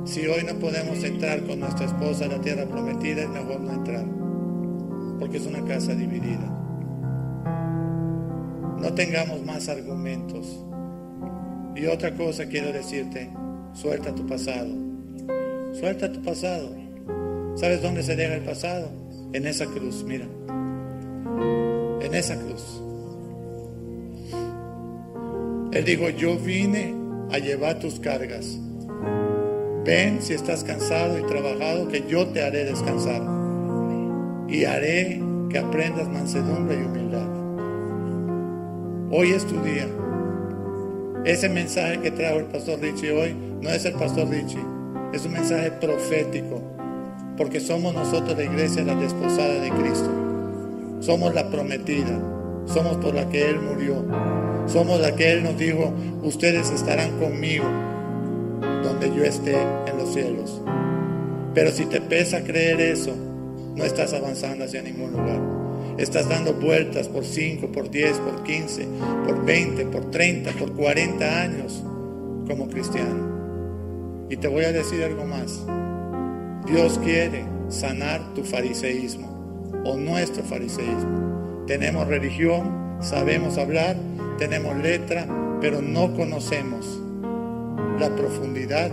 [0.06, 3.74] Si hoy no podemos entrar con nuestra esposa a la tierra prometida, es mejor no
[3.74, 4.06] entrar,
[5.20, 6.52] porque es una casa dividida.
[8.80, 10.64] No tengamos más argumentos.
[11.76, 13.32] Y otra cosa quiero decirte,
[13.74, 14.70] suelta tu pasado.
[15.74, 16.70] Suelta tu pasado.
[17.56, 18.92] ¿Sabes dónde se deja el pasado?
[19.34, 20.28] En esa cruz, mira.
[22.02, 22.82] En esa cruz.
[25.72, 26.94] Él dijo, yo vine
[27.32, 28.60] a llevar tus cargas.
[29.86, 33.22] Ven si estás cansado y trabajado, que yo te haré descansar.
[34.50, 35.22] Y haré
[35.52, 37.28] que aprendas mansedumbre y humildad.
[39.12, 39.88] Hoy es tu día.
[41.24, 44.60] Ese mensaje que trajo el pastor Richie hoy no es el pastor Richie,
[45.14, 46.64] es un mensaje profético,
[47.38, 50.10] porque somos nosotros la iglesia, la desposada de Cristo.
[51.00, 52.20] Somos la prometida,
[52.66, 54.04] somos por la que Él murió,
[54.66, 55.94] somos la que Él nos dijo,
[56.24, 57.66] ustedes estarán conmigo
[58.84, 59.56] donde yo esté
[59.88, 60.62] en los cielos.
[61.54, 63.16] Pero si te pesa creer eso,
[63.76, 65.42] no estás avanzando hacia ningún lugar.
[65.98, 68.88] Estás dando vueltas por 5, por 10, por 15,
[69.26, 71.84] por 20, por 30, por 40 años
[72.48, 74.28] como cristiano.
[74.30, 75.62] Y te voy a decir algo más.
[76.66, 81.64] Dios quiere sanar tu fariseísmo o nuestro fariseísmo.
[81.68, 83.96] Tenemos religión, sabemos hablar,
[84.38, 85.28] tenemos letra,
[85.62, 87.02] pero no conocemos
[88.00, 88.92] la profundidad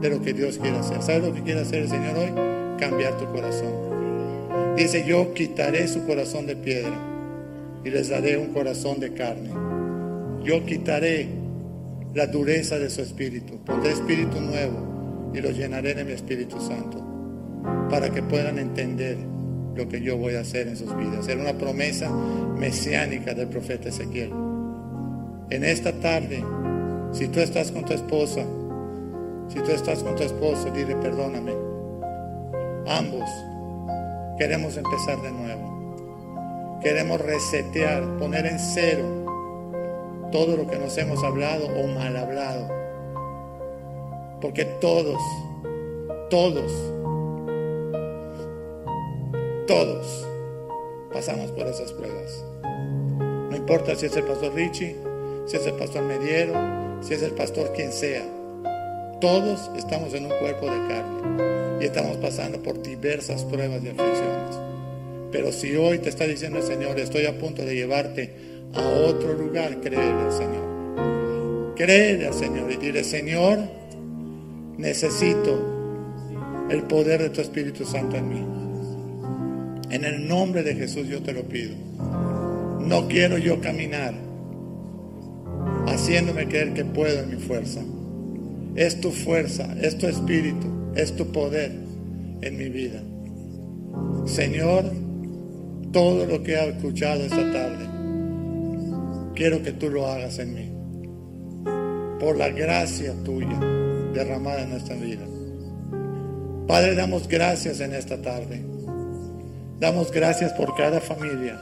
[0.00, 1.02] de lo que Dios quiere hacer.
[1.02, 2.32] ¿Sabes lo que quiere hacer el Señor hoy?
[2.78, 4.74] Cambiar tu corazón.
[4.76, 6.98] Dice, yo quitaré su corazón de piedra
[7.84, 9.50] y les daré un corazón de carne.
[10.42, 11.28] Yo quitaré
[12.14, 17.02] la dureza de su espíritu, pondré espíritu nuevo y los llenaré de mi Espíritu Santo
[17.90, 19.16] para que puedan entender
[19.74, 21.26] lo que yo voy a hacer en sus vidas.
[21.28, 24.30] Era una promesa mesiánica del profeta Ezequiel.
[25.50, 26.44] En esta tarde,
[27.14, 28.44] si tú estás con tu esposa,
[29.48, 31.52] si tú estás con tu esposo, dile perdóname.
[32.88, 33.30] Ambos
[34.36, 36.80] queremos empezar de nuevo.
[36.82, 39.04] Queremos resetear, poner en cero
[40.32, 42.68] todo lo que nos hemos hablado o mal hablado.
[44.40, 45.22] Porque todos,
[46.28, 46.72] todos,
[49.68, 50.26] todos
[51.12, 52.44] pasamos por esas pruebas.
[53.56, 54.96] importa si es el pastor Richie,
[55.46, 58.24] si es el pastor Mediero, si es el pastor quien sea.
[59.20, 64.56] Todos estamos en un cuerpo de carne y estamos pasando por diversas pruebas y aflicciones.
[65.30, 68.34] Pero si hoy te está diciendo el Señor, estoy a punto de llevarte
[68.72, 71.74] a otro lugar, créele al Señor.
[71.76, 73.58] Créele al Señor y dile, Señor,
[74.78, 79.90] necesito el poder de tu Espíritu Santo en mí.
[79.90, 81.74] En el nombre de Jesús yo te lo pido.
[82.80, 84.23] No quiero yo caminar
[85.94, 87.80] haciéndome creer que puedo en mi fuerza.
[88.76, 91.70] Es tu fuerza, es tu espíritu, es tu poder
[92.42, 93.00] en mi vida.
[94.26, 94.84] Señor,
[95.92, 97.86] todo lo que he escuchado esta tarde,
[99.34, 100.70] quiero que tú lo hagas en mí.
[102.18, 103.58] Por la gracia tuya
[104.12, 105.24] derramada en nuestra vida.
[106.66, 108.64] Padre, damos gracias en esta tarde.
[109.78, 111.60] Damos gracias por cada familia.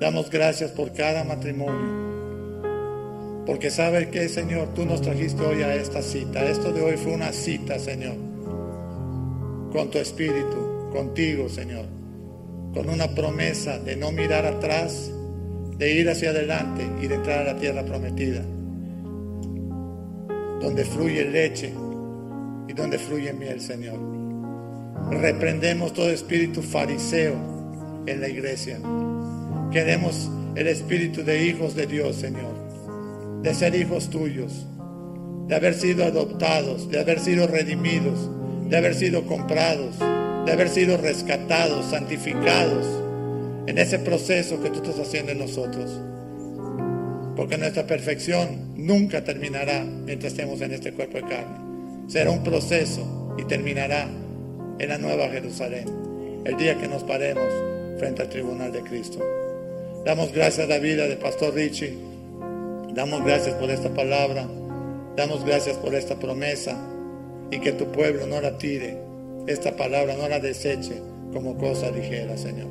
[0.00, 2.07] Damos gracias por cada matrimonio.
[3.48, 6.44] Porque sabe que, Señor, tú nos trajiste hoy a esta cita.
[6.44, 8.14] Esto de hoy fue una cita, Señor.
[9.72, 11.86] Con tu espíritu, contigo, Señor.
[12.74, 15.10] Con una promesa de no mirar atrás,
[15.78, 18.42] de ir hacia adelante y de entrar a la tierra prometida.
[20.60, 21.72] Donde fluye leche
[22.68, 23.98] y donde fluye miel, Señor.
[25.10, 28.78] Reprendemos todo espíritu fariseo en la iglesia.
[29.72, 32.67] Queremos el espíritu de hijos de Dios, Señor.
[33.42, 34.66] De ser hijos tuyos.
[35.46, 38.30] De haber sido adoptados, de haber sido redimidos,
[38.68, 39.98] de haber sido comprados,
[40.44, 42.86] de haber sido rescatados, santificados
[43.66, 46.00] en ese proceso que tú estás haciendo en nosotros.
[47.34, 51.68] Porque nuestra perfección nunca terminará mientras estemos en este cuerpo de carne
[52.08, 54.08] será un proceso y terminará
[54.78, 55.86] en la nueva Jerusalén,
[56.44, 57.46] el día que nos paremos
[57.98, 59.22] frente al tribunal de Cristo.
[60.04, 61.98] Damos gracias a la vida del pastor Richie,
[62.94, 64.48] damos gracias por esta palabra,
[65.16, 66.76] damos gracias por esta promesa
[67.50, 68.98] y que tu pueblo no la tire,
[69.46, 71.00] esta palabra no la deseche
[71.32, 72.68] como cosa ligera, Señor.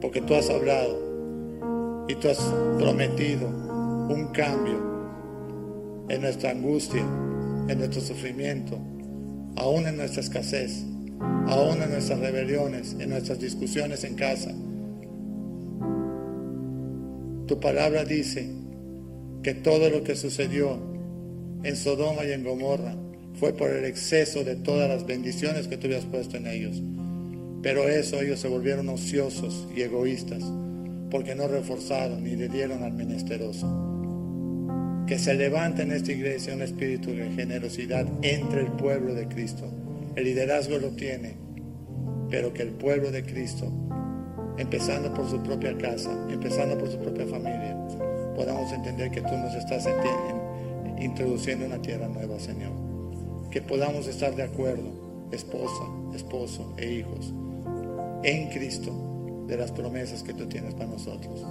[0.00, 2.38] Porque tú has hablado y tú has
[2.78, 4.96] prometido un cambio
[6.08, 7.00] en nuestra angustia,
[7.68, 8.78] en nuestro sufrimiento,
[9.56, 10.84] aún en nuestra escasez,
[11.48, 14.52] aún en nuestras rebeliones, en nuestras discusiones en casa.
[17.46, 18.50] Tu palabra dice
[19.46, 20.76] que todo lo que sucedió
[21.62, 22.96] en Sodoma y en Gomorra
[23.38, 26.82] fue por el exceso de todas las bendiciones que tú habías puesto en ellos.
[27.62, 30.42] Pero eso ellos se volvieron ociosos y egoístas
[31.12, 33.68] porque no reforzaron ni le dieron al menesteroso
[35.06, 39.72] que se levante en esta iglesia un espíritu de generosidad entre el pueblo de Cristo.
[40.16, 41.36] El liderazgo lo tiene,
[42.30, 43.70] pero que el pueblo de Cristo,
[44.58, 47.75] empezando por su propia casa, empezando por su propia familia,
[48.36, 49.88] podamos entender que tú nos estás
[51.00, 52.72] introduciendo en una tierra nueva, Señor.
[53.50, 55.84] Que podamos estar de acuerdo, esposa,
[56.14, 57.32] esposo e hijos,
[58.22, 58.92] en Cristo,
[59.48, 61.44] de las promesas que tú tienes para nosotros.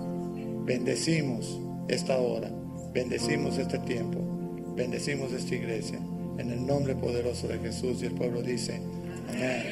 [0.66, 2.50] Bendecimos esta hora
[2.96, 4.20] Bendecimos este tiempo,
[4.74, 6.00] bendecimos esta iglesia.
[6.38, 8.80] En el nombre poderoso de Jesús y el pueblo dice,
[9.28, 9.64] amén.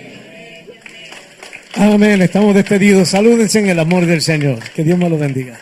[1.75, 3.07] Amén, estamos despedidos.
[3.07, 4.59] Salúdense en el amor del Señor.
[4.75, 5.57] Que Dios me lo bendiga.